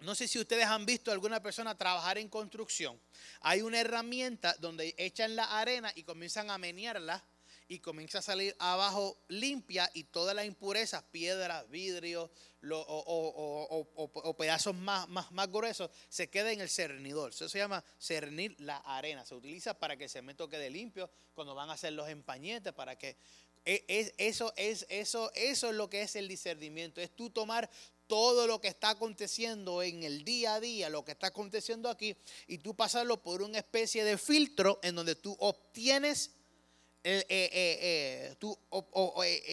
no 0.00 0.14
sé 0.14 0.26
si 0.28 0.38
ustedes 0.38 0.64
han 0.64 0.86
visto 0.86 1.10
a 1.10 1.14
alguna 1.14 1.42
persona 1.42 1.76
trabajar 1.76 2.18
en 2.18 2.28
construcción. 2.28 3.00
Hay 3.40 3.62
una 3.62 3.80
herramienta 3.80 4.56
donde 4.58 4.94
echan 4.96 5.36
la 5.36 5.58
arena 5.58 5.92
y 5.94 6.04
comienzan 6.04 6.50
a 6.50 6.58
menearla 6.58 7.22
y 7.68 7.78
comienza 7.78 8.18
a 8.18 8.22
salir 8.22 8.56
abajo 8.58 9.16
limpia 9.28 9.88
y 9.94 10.02
todas 10.04 10.34
las 10.34 10.44
impurezas, 10.44 11.04
piedras, 11.04 11.70
vidrio 11.70 12.28
o, 12.68 14.36
pedazos 14.36 14.74
más, 14.74 15.08
más, 15.08 15.30
más 15.30 15.48
gruesos, 15.52 15.88
se 16.08 16.28
queda 16.28 16.50
en 16.50 16.60
el 16.60 16.68
cernidor. 16.68 17.30
Eso 17.30 17.48
se 17.48 17.58
llama 17.58 17.84
cernir 18.00 18.56
la 18.58 18.78
arena. 18.78 19.24
Se 19.24 19.36
utiliza 19.36 19.78
para 19.78 19.96
que 19.96 20.04
el 20.04 20.10
cemento 20.10 20.48
quede 20.48 20.68
limpio 20.68 21.10
cuando 21.32 21.54
van 21.54 21.70
a 21.70 21.74
hacer 21.74 21.92
los 21.92 22.08
empañetes, 22.08 22.72
para 22.72 22.98
que 22.98 23.16
e, 23.64 24.14
eso, 24.18 24.52
es, 24.56 24.84
eso, 24.88 25.30
eso 25.34 25.70
es 25.70 25.76
lo 25.76 25.88
que 25.88 26.02
es 26.02 26.16
el 26.16 26.26
discernimiento. 26.26 27.00
Es 27.00 27.14
tú 27.14 27.30
tomar 27.30 27.70
todo 28.10 28.48
lo 28.48 28.60
que 28.60 28.66
está 28.66 28.90
aconteciendo 28.90 29.84
en 29.84 30.02
el 30.02 30.24
día 30.24 30.54
a 30.54 30.60
día, 30.60 30.88
lo 30.88 31.04
que 31.04 31.12
está 31.12 31.28
aconteciendo 31.28 31.88
aquí, 31.88 32.16
y 32.48 32.58
tú 32.58 32.74
pasarlo 32.74 33.22
por 33.22 33.40
una 33.40 33.58
especie 33.58 34.02
de 34.02 34.18
filtro 34.18 34.80
en 34.82 34.96
donde 34.96 35.14
tú 35.14 35.36
obtienes 35.38 36.32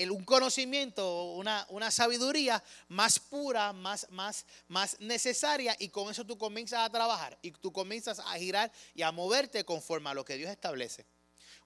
un 0.10 0.26
conocimiento, 0.26 1.34
una, 1.34 1.68
una, 1.70 1.92
sabiduría 1.92 2.64
más 2.88 3.20
pura, 3.20 3.74
más, 3.74 4.08
más, 4.10 4.44
más 4.68 5.00
necesaria, 5.02 5.76
y 5.78 5.90
con 5.90 6.10
eso 6.10 6.26
tú 6.26 6.36
comienzas 6.36 6.80
a 6.80 6.90
trabajar 6.90 7.38
y 7.44 7.52
tú 7.52 7.72
comienzas 7.72 8.18
a 8.18 8.40
girar 8.40 8.72
y 8.96 9.04
a 9.04 9.12
moverte 9.12 9.64
conforme 9.66 10.10
a 10.10 10.16
lo 10.16 10.26
que 10.26 10.36
Dios 10.36 10.50
establece. 10.50 11.06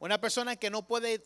Una 0.01 0.19
persona 0.19 0.55
que 0.55 0.71
no 0.71 0.81
puede 0.81 1.19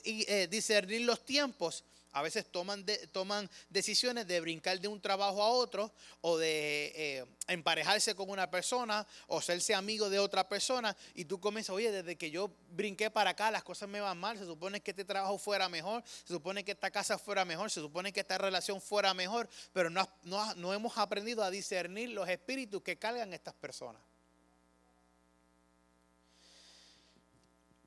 discernir 0.49 0.99
los 1.03 1.23
tiempos, 1.23 1.85
a 2.11 2.21
veces 2.21 2.45
toman, 2.51 2.85
toman 3.13 3.49
decisiones 3.69 4.27
de 4.27 4.41
brincar 4.41 4.81
de 4.81 4.89
un 4.89 4.99
trabajo 4.99 5.41
a 5.41 5.47
otro 5.47 5.93
o 6.19 6.37
de 6.37 6.91
eh, 6.93 7.25
emparejarse 7.47 8.15
con 8.15 8.29
una 8.29 8.51
persona 8.51 9.07
o 9.27 9.39
serse 9.39 9.73
amigo 9.73 10.09
de 10.09 10.19
otra 10.19 10.49
persona 10.49 10.93
y 11.13 11.23
tú 11.23 11.39
comienzas, 11.39 11.73
oye, 11.73 11.89
desde 11.89 12.17
que 12.17 12.29
yo 12.29 12.51
brinqué 12.71 13.09
para 13.09 13.29
acá 13.29 13.49
las 13.49 13.63
cosas 13.63 13.87
me 13.87 14.01
van 14.01 14.17
mal, 14.17 14.37
se 14.37 14.43
supone 14.43 14.81
que 14.81 14.91
este 14.91 15.05
trabajo 15.05 15.37
fuera 15.37 15.69
mejor, 15.69 16.03
se 16.05 16.33
supone 16.33 16.65
que 16.65 16.73
esta 16.73 16.91
casa 16.91 17.17
fuera 17.17 17.45
mejor, 17.45 17.71
se 17.71 17.79
supone 17.79 18.11
que 18.11 18.19
esta 18.19 18.37
relación 18.37 18.81
fuera 18.81 19.13
mejor, 19.13 19.47
pero 19.71 19.89
no, 19.89 20.05
no 20.23 20.73
hemos 20.73 20.97
aprendido 20.97 21.45
a 21.45 21.49
discernir 21.49 22.09
los 22.09 22.27
espíritus 22.27 22.83
que 22.83 22.97
cargan 22.97 23.33
estas 23.33 23.53
personas. 23.53 24.01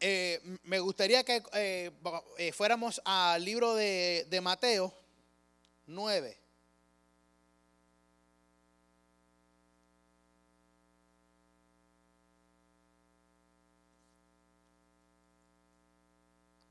Eh, 0.00 0.40
me 0.64 0.78
gustaría 0.78 1.24
que 1.24 1.42
eh, 1.54 1.90
eh, 2.38 2.52
fuéramos 2.52 3.00
al 3.04 3.44
libro 3.44 3.74
de, 3.74 4.26
de 4.30 4.40
Mateo 4.40 4.94
9. 5.86 6.38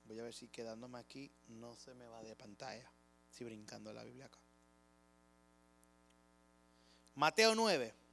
Voy 0.05 0.19
a 0.19 0.23
ver 0.23 0.33
si 0.33 0.47
quedándome 0.47 0.99
aquí 0.99 1.29
no 1.47 1.75
se 1.75 1.93
me 1.93 2.07
va 2.07 2.23
de 2.23 2.35
pantalla, 2.35 2.89
si 3.29 3.43
brincando 3.43 3.91
la 3.91 4.03
Biblia 4.03 4.27
acá. 4.27 4.39
Mateo 7.15 7.55
9. 7.55 8.06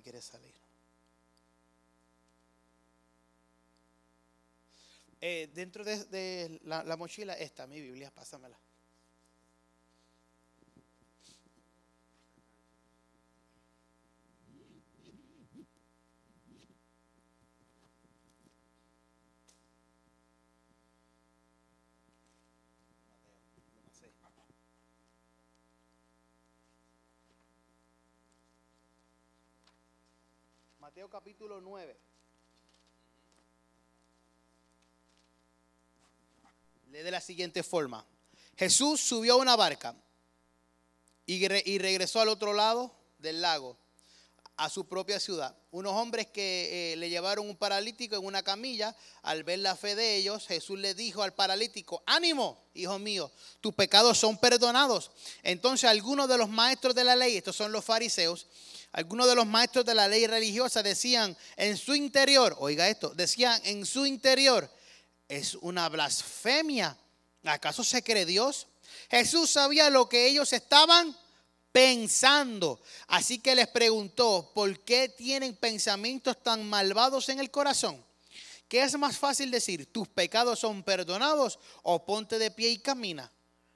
Quiere 0.00 0.20
salir. 0.20 0.54
Eh, 5.20 5.50
dentro 5.52 5.84
de, 5.84 6.60
la, 6.64 6.82
la, 6.82 6.96
mochila 6.96 7.34
está 7.34 7.66
mi 7.66 7.80
Biblia, 7.80 8.10
pásamela. 8.10 8.58
Mateo 30.90 30.99
capítulo 31.10 31.60
9. 31.60 31.96
Lee 36.90 36.98
de 37.02 37.10
la 37.10 37.20
siguiente 37.20 37.62
forma. 37.62 38.06
Jesús 38.56 39.00
subió 39.00 39.34
a 39.34 39.36
una 39.36 39.56
barca 39.56 39.94
y, 41.26 41.46
regresó 41.78 42.20
al 42.20 42.28
otro 42.28 42.52
lado 42.52 42.94
del 43.18 43.40
lago, 43.42 43.76
a 44.60 44.68
su 44.68 44.86
propia 44.86 45.18
ciudad. 45.18 45.56
Unos 45.70 45.94
hombres 45.94 46.26
que 46.26 46.92
eh, 46.92 46.96
le 46.96 47.08
llevaron 47.08 47.48
un 47.48 47.56
paralítico 47.56 48.14
en 48.16 48.26
una 48.26 48.42
camilla, 48.42 48.94
al 49.22 49.42
ver 49.42 49.60
la 49.60 49.74
fe 49.74 49.94
de 49.94 50.16
ellos, 50.16 50.46
Jesús 50.46 50.78
le 50.78 50.92
dijo 50.92 51.22
al 51.22 51.32
paralítico, 51.32 52.02
ánimo, 52.04 52.62
hijo 52.74 52.98
mío, 52.98 53.32
tus 53.62 53.74
pecados 53.74 54.18
son 54.18 54.36
perdonados. 54.36 55.12
Entonces 55.42 55.88
algunos 55.88 56.28
de 56.28 56.36
los 56.36 56.50
maestros 56.50 56.94
de 56.94 57.04
la 57.04 57.16
ley, 57.16 57.38
estos 57.38 57.56
son 57.56 57.72
los 57.72 57.86
fariseos, 57.86 58.48
algunos 58.92 59.28
de 59.28 59.34
los 59.34 59.46
maestros 59.46 59.86
de 59.86 59.94
la 59.94 60.08
ley 60.08 60.26
religiosa 60.26 60.82
decían 60.82 61.34
en 61.56 61.78
su 61.78 61.94
interior, 61.94 62.54
oiga 62.58 62.86
esto, 62.86 63.14
decían 63.14 63.58
en 63.64 63.86
su 63.86 64.04
interior, 64.04 64.70
es 65.26 65.54
una 65.54 65.88
blasfemia. 65.88 66.98
¿Acaso 67.44 67.82
se 67.82 68.02
cree 68.02 68.26
Dios? 68.26 68.66
Jesús 69.10 69.48
sabía 69.48 69.88
lo 69.88 70.06
que 70.06 70.26
ellos 70.26 70.52
estaban 70.52 71.16
pensando. 71.72 72.80
Así 73.06 73.38
que 73.38 73.54
les 73.54 73.68
preguntó, 73.68 74.50
¿por 74.54 74.80
qué 74.80 75.08
tienen 75.08 75.54
pensamientos 75.54 76.42
tan 76.42 76.68
malvados 76.68 77.28
en 77.28 77.40
el 77.40 77.50
corazón? 77.50 78.02
¿Qué 78.68 78.82
es 78.82 78.96
más 78.98 79.18
fácil 79.18 79.50
decir? 79.50 79.86
¿Tus 79.92 80.08
pecados 80.08 80.60
son 80.60 80.82
perdonados 80.82 81.58
o 81.82 82.04
ponte 82.04 82.38
de 82.38 82.50
pie 82.50 82.70
y 82.70 82.78
camina? 82.78 83.30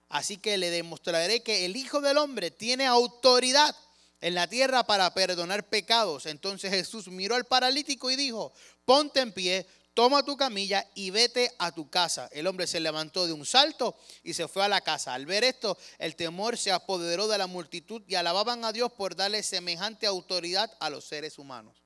Así 0.09 0.37
que 0.37 0.57
le 0.57 0.71
demostraré 0.71 1.43
que 1.43 1.65
el 1.65 1.77
Hijo 1.77 2.01
del 2.01 2.19
Hombre 2.19 2.53
tiene 2.53 2.87
autoridad 2.87 3.75
en 4.21 4.35
la 4.35 4.47
tierra 4.47 4.85
para 4.85 5.13
perdonar 5.13 5.69
pecados. 5.69 6.27
Entonces 6.27 6.71
Jesús 6.71 7.09
miró 7.09 7.35
al 7.35 7.45
paralítico 7.45 8.11
y 8.11 8.17
dijo, 8.17 8.53
ponte 8.85 9.21
en 9.21 9.33
pie, 9.33 9.67
toma 9.95 10.25
tu 10.25 10.37
camilla 10.37 10.87
y 10.95 11.11
vete 11.11 11.53
a 11.59 11.73
tu 11.73 11.89
casa. 11.89 12.29
El 12.33 12.47
hombre 12.47 12.67
se 12.67 12.81
levantó 12.81 13.27
de 13.27 13.33
un 13.33 13.47
salto 13.47 13.97
y 14.23 14.35
se 14.35 14.49
fue 14.49 14.65
a 14.65 14.69
la 14.69 14.81
casa. 14.81 15.15
Al 15.15 15.25
ver 15.25 15.45
esto, 15.45 15.79
el 15.99 16.17
temor 16.17 16.59
se 16.59 16.73
apoderó 16.73 17.29
de 17.29 17.39
la 17.39 17.47
multitud 17.47 18.03
y 18.07 18.17
alababan 18.17 18.65
a 18.65 18.73
Dios 18.73 18.93
por 18.93 19.15
darle 19.15 19.43
semejante 19.43 20.07
autoridad 20.07 20.71
a 20.81 20.91
los 20.91 21.05
seres 21.05 21.39
humanos. 21.39 21.85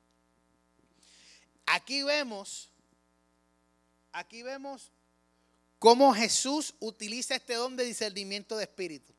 Aquí 1.67 2.03
vemos, 2.03 2.71
aquí 4.11 4.43
vemos 4.43 4.91
cómo 5.79 6.15
Jesús 6.15 6.75
utiliza 6.81 7.37
este 7.37 7.55
don 7.55 7.77
de 7.77 7.85
discernimiento 7.85 8.57
de 8.57 8.65
espíritu. 8.65 9.13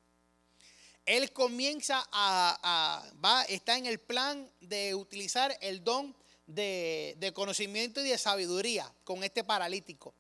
Él 1.06 1.32
comienza 1.32 2.08
a, 2.12 3.04
va, 3.24 3.44
está 3.44 3.78
en 3.78 3.86
el 3.86 4.00
plan 4.00 4.52
de 4.62 4.96
utilizar 4.96 5.56
el 5.62 5.84
don 5.84 6.16
de, 6.50 7.32
conocimiento 7.34 8.02
y 8.02 8.10
de 8.10 8.18
sabiduría 8.18 8.92
con 9.04 9.24
este 9.24 9.44
paralítico. 9.44 10.14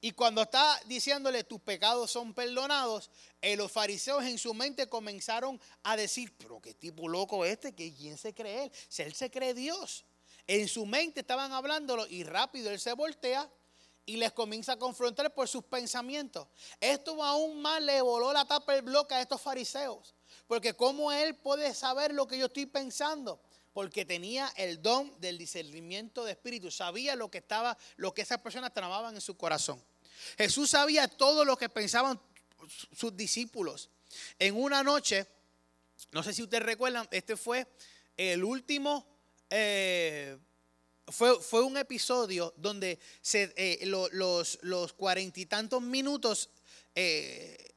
Y 0.00 0.10
cuando 0.12 0.42
está 0.42 0.80
diciéndole 0.86 1.44
tus 1.44 1.60
pecados 1.60 2.10
son 2.10 2.34
perdonados, 2.34 3.08
eh, 3.40 3.54
los 3.54 3.70
fariseos 3.70 4.24
en 4.24 4.36
su 4.36 4.52
mente 4.52 4.88
comenzaron 4.88 5.60
a 5.84 5.96
decir, 5.96 6.36
pero 6.36 6.60
qué 6.60 6.74
tipo 6.74 7.08
loco 7.08 7.44
este, 7.44 7.72
que 7.72 7.94
quién 7.94 8.18
se 8.18 8.34
cree 8.34 8.64
él, 8.64 8.72
si 8.88 9.02
él 9.02 9.14
se 9.14 9.30
cree 9.30 9.54
Dios. 9.54 10.04
En 10.48 10.66
su 10.66 10.86
mente 10.86 11.20
estaban 11.20 11.52
hablándolo 11.52 12.04
y 12.08 12.24
rápido 12.24 12.70
él 12.70 12.80
se 12.80 12.92
voltea 12.94 13.48
y 14.04 14.16
les 14.16 14.32
comienza 14.32 14.72
a 14.72 14.76
confrontar 14.76 15.32
por 15.32 15.46
sus 15.46 15.62
pensamientos. 15.62 16.48
Esto 16.80 17.22
aún 17.22 17.62
más 17.62 17.80
le 17.80 18.02
voló 18.02 18.32
la 18.32 18.44
tapa 18.44 18.74
el 18.74 18.82
bloque 18.82 19.14
a 19.14 19.20
estos 19.20 19.40
fariseos. 19.40 20.16
Porque 20.48 20.74
cómo 20.74 21.12
él 21.12 21.36
puede 21.36 21.72
saber 21.74 22.12
lo 22.12 22.26
que 22.26 22.36
yo 22.36 22.46
estoy 22.46 22.66
pensando 22.66 23.40
porque 23.72 24.04
tenía 24.04 24.52
el 24.56 24.82
don 24.82 25.18
del 25.20 25.38
discernimiento 25.38 26.24
de 26.24 26.32
espíritu, 26.32 26.70
sabía 26.70 27.16
lo 27.16 27.30
que 27.30 27.38
estaba, 27.38 27.76
lo 27.96 28.12
que 28.12 28.22
esas 28.22 28.40
personas 28.40 28.72
tramaban 28.74 29.14
en 29.14 29.20
su 29.20 29.36
corazón. 29.36 29.82
Jesús 30.36 30.70
sabía 30.70 31.08
todo 31.08 31.44
lo 31.44 31.56
que 31.56 31.68
pensaban 31.68 32.20
sus 32.92 33.16
discípulos. 33.16 33.90
En 34.38 34.56
una 34.56 34.82
noche, 34.82 35.26
no 36.10 36.22
sé 36.22 36.32
si 36.32 36.42
ustedes 36.42 36.62
recuerdan, 36.62 37.08
este 37.10 37.36
fue 37.36 37.66
el 38.16 38.44
último, 38.44 39.06
eh, 39.50 40.36
fue, 41.08 41.40
fue, 41.40 41.62
un 41.62 41.76
episodio 41.76 42.54
donde 42.56 42.98
se, 43.20 43.52
eh, 43.56 43.86
los 43.86 44.92
cuarenta 44.96 45.40
y 45.40 45.46
tantos 45.46 45.82
minutos 45.82 46.50
eh, 46.94 47.71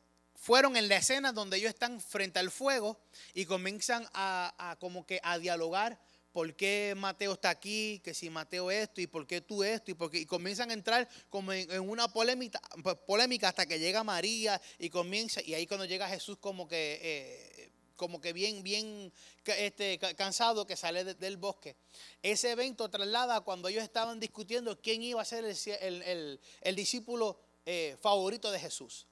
fueron 0.46 0.78
en 0.78 0.88
la 0.88 0.98
escena 0.98 1.32
donde 1.32 1.58
ellos 1.58 1.70
están 1.70 2.00
frente 2.00 2.38
al 2.38 2.52
fuego 2.52 3.00
y 3.34 3.46
comienzan 3.46 4.08
a, 4.14 4.78
como 4.80 5.04
que 5.04 5.20
a 5.24 5.40
dialogar 5.40 6.00
por 6.32 6.54
qué 6.56 6.94
Mateo 6.96 7.34
está 7.34 7.50
aquí, 7.50 8.00
que 8.04 8.14
si 8.14 8.30
Mateo 8.30 8.70
esto 8.70 9.02
y 9.02 9.08
por 9.08 9.26
qué 9.26 9.42
tú 9.42 9.64
esto 9.64 9.90
y, 9.90 10.26
comienzan 10.28 10.70
a 10.70 10.74
entrar 10.74 11.10
como 11.32 11.52
en, 11.52 11.80
una 11.90 12.08
polémica, 12.10 12.62
polémica 13.08 13.50
hasta 13.50 13.66
que 13.66 13.80
llega 13.80 14.04
María 14.04 14.62
y 14.78 14.92
comienza 14.92 15.42
y 15.42 15.56
ahí 15.56 15.66
cuando 15.66 15.86
llega 15.86 16.08
Jesús 16.08 16.38
como 16.38 16.68
que 16.68 17.00
eh, 17.02 17.72
como 17.96 18.22
que 18.22 18.32
bien 18.32 18.62
bien 18.62 19.12
este, 19.46 19.98
cansado 20.16 20.68
que 20.68 20.76
sale 20.76 21.16
del 21.16 21.38
bosque. 21.38 21.76
Ese 22.22 22.52
evento 22.52 22.88
traslada 22.92 23.42
cuando 23.42 23.68
ellos 23.68 23.84
estaban 23.84 24.20
discutiendo 24.20 24.80
quién 24.80 25.02
iba 25.02 25.24
a 25.24 25.26
ser 25.26 25.44
el, 25.44 26.40
discípulo 26.76 27.40
eh, 27.66 27.98
favorito 28.00 28.52
de 28.52 28.60
Jesús. 28.60 29.08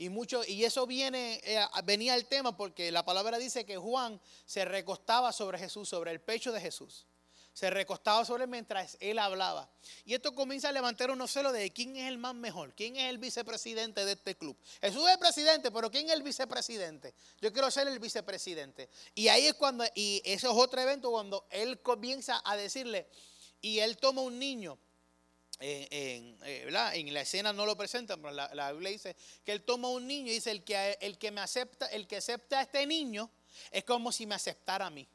Y, 0.00 0.10
mucho, 0.10 0.42
y 0.46 0.64
eso 0.64 0.86
viene, 0.86 1.40
eh, 1.42 1.60
venía 1.82 2.14
el 2.14 2.26
tema 2.26 2.56
porque 2.56 2.92
la 2.92 3.04
palabra 3.04 3.36
dice 3.36 3.66
que 3.66 3.76
Juan 3.76 4.20
se 4.46 4.64
recostaba 4.64 5.32
sobre 5.32 5.58
Jesús, 5.58 5.88
sobre 5.88 6.12
el 6.12 6.20
pecho 6.20 6.52
de 6.52 6.60
Jesús. 6.60 7.04
Se 7.52 7.68
recostaba 7.68 8.24
sobre 8.24 8.44
él 8.44 8.50
mientras 8.50 8.96
él 9.00 9.18
hablaba. 9.18 9.68
Y 10.04 10.14
esto 10.14 10.32
comienza 10.36 10.68
a 10.68 10.72
levantar 10.72 11.10
unos 11.10 11.32
celos 11.32 11.52
de 11.52 11.72
quién 11.72 11.96
es 11.96 12.06
el 12.06 12.16
más 12.16 12.36
mejor, 12.36 12.72
quién 12.76 12.94
es 12.94 13.10
el 13.10 13.18
vicepresidente 13.18 14.04
de 14.04 14.12
este 14.12 14.36
club. 14.36 14.56
Jesús 14.80 15.02
es 15.04 15.14
el 15.14 15.18
presidente, 15.18 15.72
pero 15.72 15.90
¿quién 15.90 16.06
es 16.06 16.12
el 16.12 16.22
vicepresidente? 16.22 17.12
Yo 17.40 17.52
quiero 17.52 17.68
ser 17.68 17.88
el 17.88 17.98
vicepresidente. 17.98 18.88
Y 19.16 19.26
ahí 19.26 19.48
es 19.48 19.54
cuando, 19.54 19.84
y 19.96 20.22
eso 20.24 20.48
es 20.48 20.56
otro 20.56 20.80
evento 20.80 21.10
cuando 21.10 21.48
él 21.50 21.82
comienza 21.82 22.40
a 22.44 22.56
decirle, 22.56 23.08
y 23.60 23.80
él 23.80 23.96
toma 23.96 24.22
un 24.22 24.38
niño 24.38 24.78
en, 25.60 26.38
eh, 26.44 26.66
en, 26.94 27.14
la 27.14 27.20
escena 27.20 27.52
no 27.52 27.66
lo 27.66 27.76
presentan, 27.76 28.20
pero 28.22 28.32
la, 28.32 28.72
Biblia 28.72 28.90
dice 28.90 29.16
que 29.44 29.52
él 29.52 29.62
toma 29.62 29.88
un 29.88 30.06
niño 30.06 30.30
y 30.30 30.34
dice, 30.34 30.50
el 30.50 30.62
que, 30.62 30.96
el 31.00 31.18
que 31.18 31.30
me 31.30 31.40
acepta, 31.40 31.86
el 31.86 32.06
que 32.06 32.16
acepta 32.16 32.60
a 32.60 32.62
este 32.62 32.86
niño 32.86 33.30
es 33.70 33.84
como 33.84 34.12
si 34.12 34.26
me 34.26 34.34
aceptara 34.34 34.86
a 34.86 34.90
mí. 34.90 35.08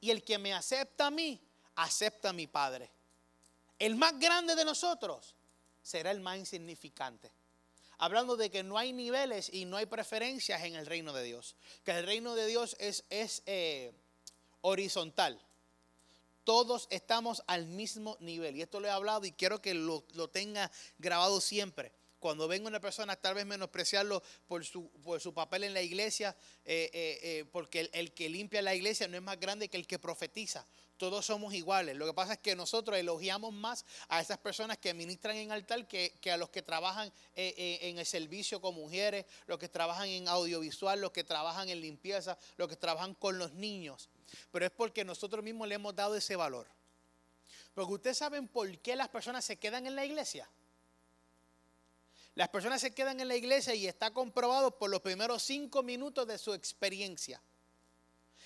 Y 0.00 0.10
el 0.10 0.22
que 0.22 0.38
me 0.38 0.52
acepta 0.52 1.06
a 1.06 1.10
mí, 1.10 1.40
acepta 1.76 2.30
a 2.30 2.32
mi 2.32 2.46
Padre. 2.46 2.90
El 3.78 3.96
más 3.96 4.18
grande 4.18 4.54
de 4.54 4.64
nosotros 4.64 5.34
será 5.82 6.10
el 6.10 6.20
más 6.20 6.38
insignificante. 6.38 7.30
Hablando 7.98 8.36
de 8.36 8.50
que 8.50 8.62
no 8.62 8.76
hay 8.76 8.92
niveles 8.92 9.48
y 9.52 9.64
no 9.64 9.76
hay 9.76 9.86
preferencias 9.86 10.62
en 10.64 10.74
el 10.74 10.84
reino 10.84 11.12
de 11.12 11.22
Dios. 11.22 11.56
Que 11.84 11.92
el 11.92 12.04
reino 12.04 12.34
de 12.34 12.46
Dios 12.46 12.76
es, 12.78 13.04
es 13.08 13.42
eh, 13.46 13.92
horizontal 14.60 15.40
todos 16.46 16.86
estamos 16.90 17.42
al 17.48 17.66
mismo 17.66 18.16
nivel. 18.20 18.56
Y 18.56 18.62
esto 18.62 18.78
lo 18.78 18.86
he 18.86 18.90
hablado 18.90 19.26
y 19.26 19.32
quiero 19.32 19.60
que 19.60 19.74
lo, 19.74 20.00
tenga 20.30 20.70
grabado 20.96 21.40
siempre. 21.40 21.92
Cuando 22.20 22.46
venga 22.46 22.68
una 22.68 22.80
persona 22.80 23.16
tal 23.16 23.34
vez 23.34 23.44
menospreciarlo 23.44 24.22
por 24.46 24.64
su, 24.64 24.88
por 25.02 25.20
su 25.20 25.34
papel 25.34 25.64
en 25.64 25.74
la 25.74 25.82
iglesia, 25.82 26.36
eh, 26.64 26.88
eh, 26.92 27.18
eh, 27.22 27.44
porque 27.50 27.90
el, 27.92 28.12
que 28.14 28.28
limpia 28.28 28.62
la 28.62 28.76
iglesia 28.76 29.08
no 29.08 29.16
es 29.16 29.22
más 29.24 29.40
grande 29.40 29.68
que 29.68 29.76
el 29.76 29.88
que 29.88 29.98
profetiza. 29.98 30.64
Todos 30.96 31.26
somos 31.26 31.52
iguales. 31.52 31.96
Lo 31.96 32.06
que 32.06 32.14
pasa 32.14 32.34
es 32.34 32.38
que 32.38 32.54
nosotros 32.54 32.96
elogiamos 32.96 33.52
más 33.52 33.84
a 34.08 34.20
esas 34.20 34.38
personas 34.38 34.78
que 34.78 34.94
ministran 34.94 35.36
en 35.36 35.50
altar 35.50 35.88
que, 35.88 36.16
que 36.20 36.30
a 36.30 36.36
los 36.36 36.50
que 36.50 36.62
trabajan 36.62 37.12
en 37.34 37.98
el 37.98 38.06
servicio 38.06 38.60
con 38.60 38.76
mujeres, 38.76 39.26
los 39.48 39.58
que 39.58 39.68
trabajan 39.68 40.08
en 40.08 40.28
audiovisual, 40.28 41.00
los 41.00 41.10
que 41.10 41.24
trabajan 41.24 41.68
en 41.68 41.80
limpieza, 41.80 42.38
los 42.56 42.68
que 42.68 42.76
trabajan 42.76 43.14
con 43.14 43.36
los 43.36 43.52
niños 43.52 44.08
pero 44.50 44.66
es 44.66 44.70
porque 44.70 45.04
nosotros 45.04 45.42
mismos 45.44 45.68
le 45.68 45.74
hemos 45.76 45.94
dado 45.94 46.14
ese 46.16 46.36
valor. 46.36 46.66
Porque 47.74 47.92
ustedes 47.92 48.18
saben 48.18 48.48
por 48.48 48.78
qué 48.78 48.96
las 48.96 49.08
personas 49.08 49.44
se 49.44 49.56
quedan 49.56 49.86
en 49.86 49.94
la 49.94 50.04
iglesia. 50.04 50.48
Las 52.34 52.48
personas 52.48 52.80
se 52.80 52.94
quedan 52.94 53.20
en 53.20 53.28
la 53.28 53.36
iglesia 53.36 53.74
y 53.74 53.86
está 53.86 54.12
comprobado 54.12 54.78
por 54.78 54.90
los 54.90 55.00
primeros 55.00 55.42
cinco 55.42 55.82
minutos 55.82 56.26
de 56.26 56.38
su 56.38 56.52
experiencia. 56.52 57.40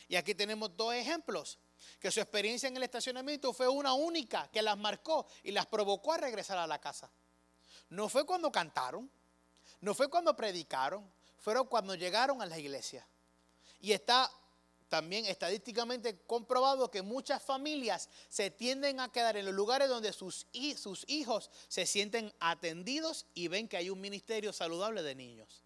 Y 0.08 0.16
aquí 0.16 0.34
tenemos 0.34 0.76
dos 0.76 0.94
ejemplos. 0.94 1.58
Que 1.98 2.10
su 2.10 2.20
experiencia 2.20 2.68
en 2.68 2.76
el 2.76 2.82
estacionamiento 2.82 3.52
fue 3.52 3.68
una 3.68 3.94
única 3.94 4.48
que 4.50 4.62
las 4.62 4.76
marcó 4.76 5.26
y 5.42 5.50
las 5.50 5.66
provocó 5.66 6.12
a 6.12 6.18
regresar 6.18 6.58
a 6.58 6.66
la 6.66 6.80
casa. 6.80 7.10
No 7.88 8.08
fue 8.08 8.24
cuando 8.24 8.52
cantaron, 8.52 9.10
no 9.80 9.94
fue 9.94 10.08
cuando 10.08 10.36
predicaron, 10.36 11.10
fueron 11.38 11.66
cuando 11.66 11.94
llegaron 11.94 12.42
a 12.42 12.46
la 12.46 12.58
iglesia. 12.58 13.06
Y 13.80 13.92
está 13.92 14.30
también 14.90 15.24
estadísticamente 15.24 16.18
comprobado 16.26 16.90
que 16.90 17.00
muchas 17.00 17.40
familias 17.42 18.10
se 18.28 18.50
tienden 18.50 18.98
a 18.98 19.10
quedar 19.10 19.36
en 19.36 19.46
los 19.46 19.54
lugares 19.54 19.88
donde 19.88 20.12
sus, 20.12 20.46
hijos 20.52 21.50
se 21.68 21.86
sienten 21.86 22.34
atendidos 22.40 23.24
y 23.32 23.46
ven 23.46 23.68
que 23.68 23.76
hay 23.76 23.88
un 23.88 24.00
ministerio 24.00 24.52
saludable 24.52 25.02
de 25.02 25.14
niños. 25.14 25.62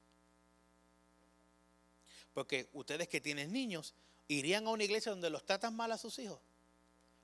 Porque 2.35 2.69
ustedes 2.75 3.09
que 3.09 3.21
tienen 3.21 3.51
niños, 3.51 3.95
irían 4.29 4.67
a 4.67 4.71
una 4.71 4.85
iglesia 4.85 5.11
donde 5.11 5.31
los 5.31 5.45
tratan 5.47 5.75
mal 5.75 5.91
a 5.91 5.99
sus 5.99 6.19
hijos. 6.19 6.41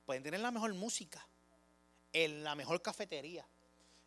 Pueden 0.07 0.23
tener 0.23 0.41
la 0.41 0.51
mejor 0.51 0.73
música, 0.73 1.25
la 2.15 2.55
mejor 2.55 2.81
cafetería, 2.81 3.47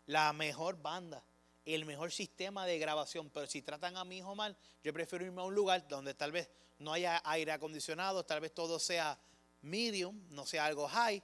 la 0.08 0.34
mejor 0.34 0.82
banda, 0.82 1.24
el 1.66 1.86
mejor 1.86 2.12
sistema 2.12 2.66
de 2.66 2.80
grabación. 2.80 3.30
Pero 3.30 3.48
si 3.48 3.62
tratan 3.62 3.98
a 3.98 4.04
mi 4.04 4.18
hijo 4.18 4.36
mal, 4.36 4.58
yo 4.84 4.94
prefiero 4.94 5.26
irme 5.26 5.42
a 5.42 5.46
un 5.46 5.56
lugar 5.56 5.88
donde 5.88 6.14
tal 6.14 6.32
vez 6.32 6.50
no 6.80 6.94
haya 6.94 7.22
aire 7.26 7.52
acondicionado, 7.52 8.26
tal 8.26 8.42
vez 8.42 8.54
todo 8.54 8.80
sea 8.80 9.20
medium, 9.62 10.22
no 10.30 10.46
sea 10.46 10.66
algo 10.66 10.88
high, 10.88 11.24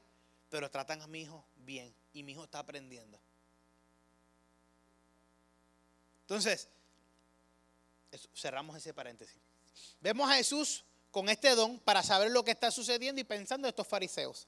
pero 0.50 0.70
tratan 0.70 1.02
a 1.02 1.08
mi 1.08 1.22
hijo 1.22 1.46
bien 1.58 1.94
y 2.14 2.24
mi 2.24 2.32
hijo 2.32 2.44
está 2.44 2.60
aprendiendo. 2.60 3.20
Entonces, 6.22 6.70
cerramos 8.36 8.78
ese 8.78 8.94
paréntesis. 8.94 9.42
Vemos 10.00 10.30
a 10.30 10.36
Jesús 10.36 10.86
con 11.12 11.28
este 11.30 11.56
don 11.56 11.80
para 11.80 12.04
saber 12.04 12.32
lo 12.32 12.44
que 12.44 12.52
está 12.52 12.72
sucediendo 12.72 13.20
y 13.20 13.24
pensando 13.24 13.68
estos 13.68 13.88
fariseos. 13.88 14.48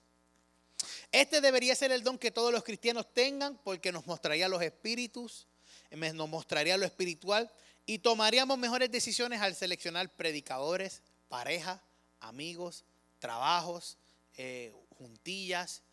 Este 1.12 1.42
debería 1.42 1.76
ser 1.76 1.92
el 1.92 2.04
don 2.04 2.18
que 2.18 2.32
todos 2.32 2.52
los 2.52 2.64
cristianos 2.64 3.12
tengan 3.14 3.58
porque 3.64 3.92
nos 3.92 4.06
mostraría 4.06 4.48
los 4.48 4.62
espíritus, 4.62 5.48
nos 5.92 6.30
mostraría 6.30 6.78
lo 6.78 6.86
espiritual 6.86 7.52
y 7.86 8.00
tomaríamos 8.00 8.58
mejores 8.58 8.92
decisiones 8.92 9.42
al 9.42 9.56
seleccionar 9.56 10.10
predicadores, 10.10 11.02
pareja, 11.30 11.82
amigos, 12.20 12.84
trabajos, 13.20 13.98
eh, 14.38 14.74
juntillas. 14.98 15.84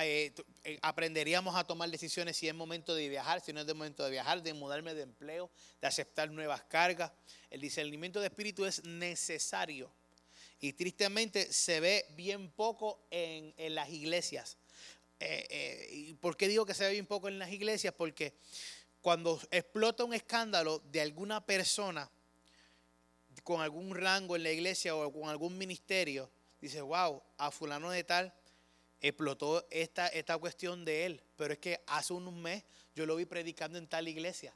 Eh, 0.00 0.32
eh, 0.64 0.78
aprenderíamos 0.82 1.54
a 1.54 1.64
tomar 1.64 1.88
decisiones 1.88 2.36
si 2.36 2.48
es 2.48 2.54
momento 2.54 2.94
de 2.94 3.08
viajar, 3.08 3.40
si 3.40 3.52
no 3.52 3.60
es 3.60 3.66
momento 3.66 4.04
de 4.04 4.10
viajar, 4.10 4.42
de 4.42 4.54
mudarme 4.54 4.94
de 4.94 5.02
empleo, 5.02 5.50
de 5.80 5.86
aceptar 5.86 6.30
nuevas 6.30 6.62
cargas. 6.64 7.12
El 7.50 7.60
discernimiento 7.60 8.20
de 8.20 8.26
espíritu 8.26 8.64
es 8.64 8.82
necesario. 8.84 9.92
Y 10.62 10.74
tristemente 10.74 11.52
se 11.52 11.80
ve 11.80 12.06
bien 12.14 12.48
poco 12.48 13.00
en, 13.10 13.52
las 13.74 13.90
iglesias. 13.90 14.56
Eh, 15.18 15.44
eh, 15.50 15.88
¿y 15.90 16.14
¿Por 16.14 16.36
qué 16.36 16.46
digo 16.46 16.64
que 16.64 16.72
se 16.72 16.84
ve 16.84 16.92
bien 16.92 17.06
poco 17.06 17.26
en 17.26 17.40
las 17.40 17.50
iglesias? 17.50 17.92
Porque 17.92 18.32
cuando 19.02 19.40
explota 19.50 20.04
un 20.04 20.14
escándalo 20.14 20.78
de 20.90 21.00
alguna 21.00 21.44
persona 21.44 22.08
con 23.42 23.60
algún 23.60 23.94
rango 23.96 24.36
en 24.36 24.44
la 24.44 24.52
iglesia 24.52 24.94
o 24.94 25.12
con 25.12 25.28
algún 25.28 25.58
ministerio, 25.58 26.30
dice, 26.60 26.80
wow, 26.80 27.20
a 27.36 27.50
fulano 27.50 27.90
de 27.90 28.04
tal 28.04 28.32
explotó 29.00 29.66
esta, 29.70 30.06
esta 30.06 30.38
cuestión 30.38 30.84
de 30.84 31.06
él. 31.06 31.22
Pero 31.36 31.52
es 31.52 31.58
que 31.58 31.82
hace 31.88 32.12
unos 32.12 32.32
meses 32.32 32.64
yo 32.94 33.04
lo 33.04 33.16
vi 33.16 33.24
predicando 33.24 33.76
en 33.76 33.88
tal 33.88 34.06
iglesia. 34.06 34.54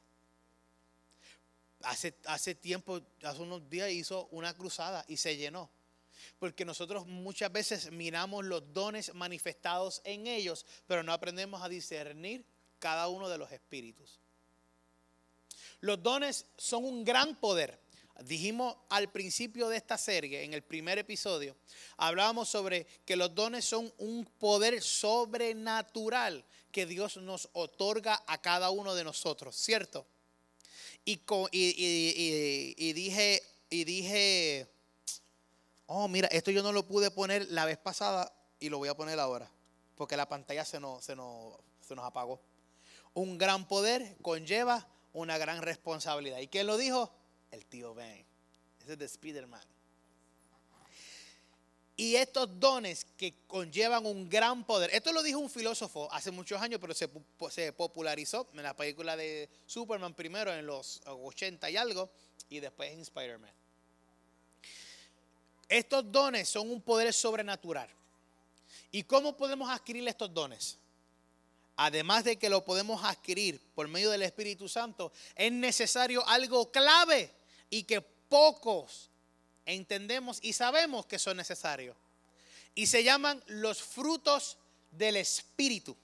Hace, 1.81 2.15
hace 2.25 2.55
tiempo, 2.55 3.01
hace 3.23 3.41
unos 3.41 3.69
días 3.69 3.91
hizo 3.91 4.27
una 4.31 4.53
cruzada 4.53 5.03
y 5.09 5.17
se 5.17 5.35
llenó. 5.35 5.69
Porque 6.39 6.63
nosotros 6.63 7.05
muchas 7.05 7.51
veces 7.51 7.91
miramos 7.91 8.45
los 8.45 8.73
dones 8.73 9.13
manifestados 9.13 10.01
en 10.05 10.25
ellos, 10.25 10.65
pero 10.87 11.03
no 11.03 11.11
aprendemos 11.11 11.61
a 11.61 11.69
discernir 11.69 12.45
cada 12.79 13.09
uno 13.09 13.27
de 13.27 13.37
los 13.37 13.51
espíritus. 13.51 14.21
Los 15.81 16.01
dones 16.01 16.45
son 16.57 16.85
un 16.85 17.03
gran 17.03 17.35
poder. 17.35 17.79
Dijimos 18.23 18.75
al 18.89 19.11
principio 19.11 19.69
de 19.69 19.77
esta 19.77 19.97
serie, 19.97 20.43
en 20.43 20.53
el 20.53 20.63
primer 20.63 20.97
episodio, 20.97 21.55
hablábamos 21.97 22.49
sobre 22.49 22.87
que 23.05 23.15
los 23.15 23.35
dones 23.35 23.63
son 23.63 23.93
un 23.99 24.25
poder 24.25 24.81
sobrenatural 24.81 26.43
que 26.71 26.87
Dios 26.87 27.17
nos 27.17 27.49
otorga 27.53 28.23
a 28.25 28.41
cada 28.41 28.71
uno 28.71 28.95
de 28.95 29.03
nosotros, 29.03 29.55
¿cierto? 29.55 30.07
Y, 31.05 31.17
dije, 32.93 33.43
y 33.69 33.83
dije, 33.83 34.67
oh, 35.85 36.07
mira, 36.07 36.27
esto 36.29 36.49
yo 36.49 36.63
no 36.63 36.71
lo 36.71 36.87
pude 36.87 37.11
poner 37.11 37.47
la 37.51 37.65
vez 37.65 37.77
pasada 37.77 38.33
y 38.59 38.69
lo 38.69 38.79
voy 38.79 38.89
a 38.89 38.97
poner 38.97 39.19
ahora, 39.19 39.49
porque 39.95 40.17
la 40.17 40.27
pantalla 40.27 40.65
se 40.65 40.79
nos, 40.79 41.05
se 41.05 41.15
nos, 41.15 41.53
se 41.87 41.95
nos 41.95 42.03
apagó. 42.03 42.41
Un 43.13 43.37
gran 43.37 43.67
poder 43.67 44.17
conlleva 44.21 44.87
una 45.17 45.37
gran 45.37 45.61
responsabilidad. 45.61 46.39
¿Y 46.39 46.47
quién 46.47 46.67
lo 46.67 46.77
dijo? 46.77 47.11
El 47.51 47.65
tío 47.65 47.93
Ben. 47.95 48.25
Ese 48.81 48.93
es 48.93 48.99
de 48.99 49.07
Spiderman. 49.07 49.63
Y 51.95 52.15
estos 52.15 52.59
dones 52.59 53.07
que 53.17 53.33
conllevan 53.47 54.05
un 54.05 54.29
gran 54.29 54.63
poder. 54.63 54.91
Esto 54.93 55.11
lo 55.11 55.23
dijo 55.23 55.39
un 55.39 55.49
filósofo 55.49 56.07
hace 56.13 56.29
muchos 56.29 56.61
años, 56.61 56.79
pero 56.79 56.93
se, 56.93 57.09
se 57.49 57.73
popularizó 57.73 58.47
en 58.53 58.61
la 58.61 58.75
película 58.75 59.17
de 59.17 59.49
Superman 59.65 60.13
primero 60.13 60.53
en 60.53 60.67
los 60.67 61.01
80 61.05 61.67
y 61.71 61.77
algo, 61.77 62.11
y 62.49 62.59
después 62.59 62.91
en 62.91 62.99
Spider-Man. 62.99 63.51
Estos 65.67 66.11
dones 66.11 66.47
son 66.47 66.69
un 66.69 66.81
poder 66.81 67.11
sobrenatural. 67.11 67.89
¿Y 68.91 69.01
cómo 69.01 69.35
podemos 69.35 69.67
adquirir 69.67 70.07
estos 70.07 70.31
dones? 70.31 70.77
Además 71.77 72.23
de 72.23 72.37
que 72.37 72.49
lo 72.49 72.65
podemos 72.65 73.03
adquirir 73.03 73.61
por 73.75 73.87
medio 73.87 74.09
del 74.09 74.23
Espíritu 74.23 74.67
Santo, 74.67 75.11
es 75.35 75.51
necesario 75.51 76.27
algo 76.27 76.71
clave 76.71 77.31
y 77.69 77.83
que 77.83 78.01
pocos 78.01 79.11
entendemos 79.65 80.39
y 80.41 80.53
sabemos 80.53 81.05
que 81.05 81.19
son 81.19 81.37
necesarios. 81.37 81.95
Y 82.73 82.87
se 82.87 83.03
llaman 83.03 83.43
los 83.45 83.83
frutos 83.83 84.57
del 84.91 85.17
Espíritu. 85.17 85.95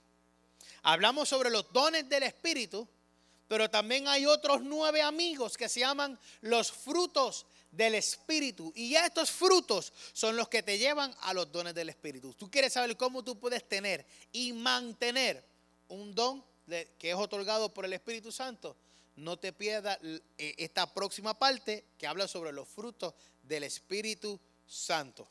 Hablamos 0.84 1.28
sobre 1.28 1.50
los 1.50 1.72
dones 1.72 2.08
del 2.08 2.22
Espíritu, 2.22 2.86
pero 3.48 3.68
también 3.68 4.06
hay 4.06 4.26
otros 4.26 4.62
nueve 4.62 5.02
amigos 5.02 5.56
que 5.56 5.68
se 5.68 5.80
llaman 5.80 6.16
los 6.42 6.70
frutos 6.70 7.46
del 7.72 7.96
Espíritu. 7.96 8.72
Y 8.76 8.94
estos 8.94 9.32
frutos 9.32 9.92
son 10.12 10.36
los 10.36 10.48
que 10.48 10.62
te 10.62 10.78
llevan 10.78 11.12
a 11.22 11.34
los 11.34 11.50
dones 11.50 11.74
del 11.74 11.88
Espíritu. 11.88 12.32
Tú 12.34 12.48
quieres 12.48 12.72
saber 12.72 12.96
cómo 12.96 13.24
tú 13.24 13.40
puedes 13.40 13.68
tener 13.68 14.06
y 14.30 14.52
mantener 14.52 15.53
un 15.88 16.14
don 16.14 16.44
que 16.98 17.10
es 17.10 17.16
otorgado 17.16 17.72
por 17.72 17.84
el 17.84 17.92
Espíritu 17.92 18.32
Santo. 18.32 18.76
No 19.16 19.38
te 19.38 19.52
pierdas 19.52 19.98
eh, 20.02 20.20
esta 20.58 20.92
próxima 20.92 21.38
parte 21.38 21.84
que 21.98 22.06
habla 22.06 22.26
sobre 22.26 22.52
los 22.52 22.68
frutos 22.68 23.14
del 23.42 23.64
Espíritu 23.64 24.40
Santo. 24.66 25.28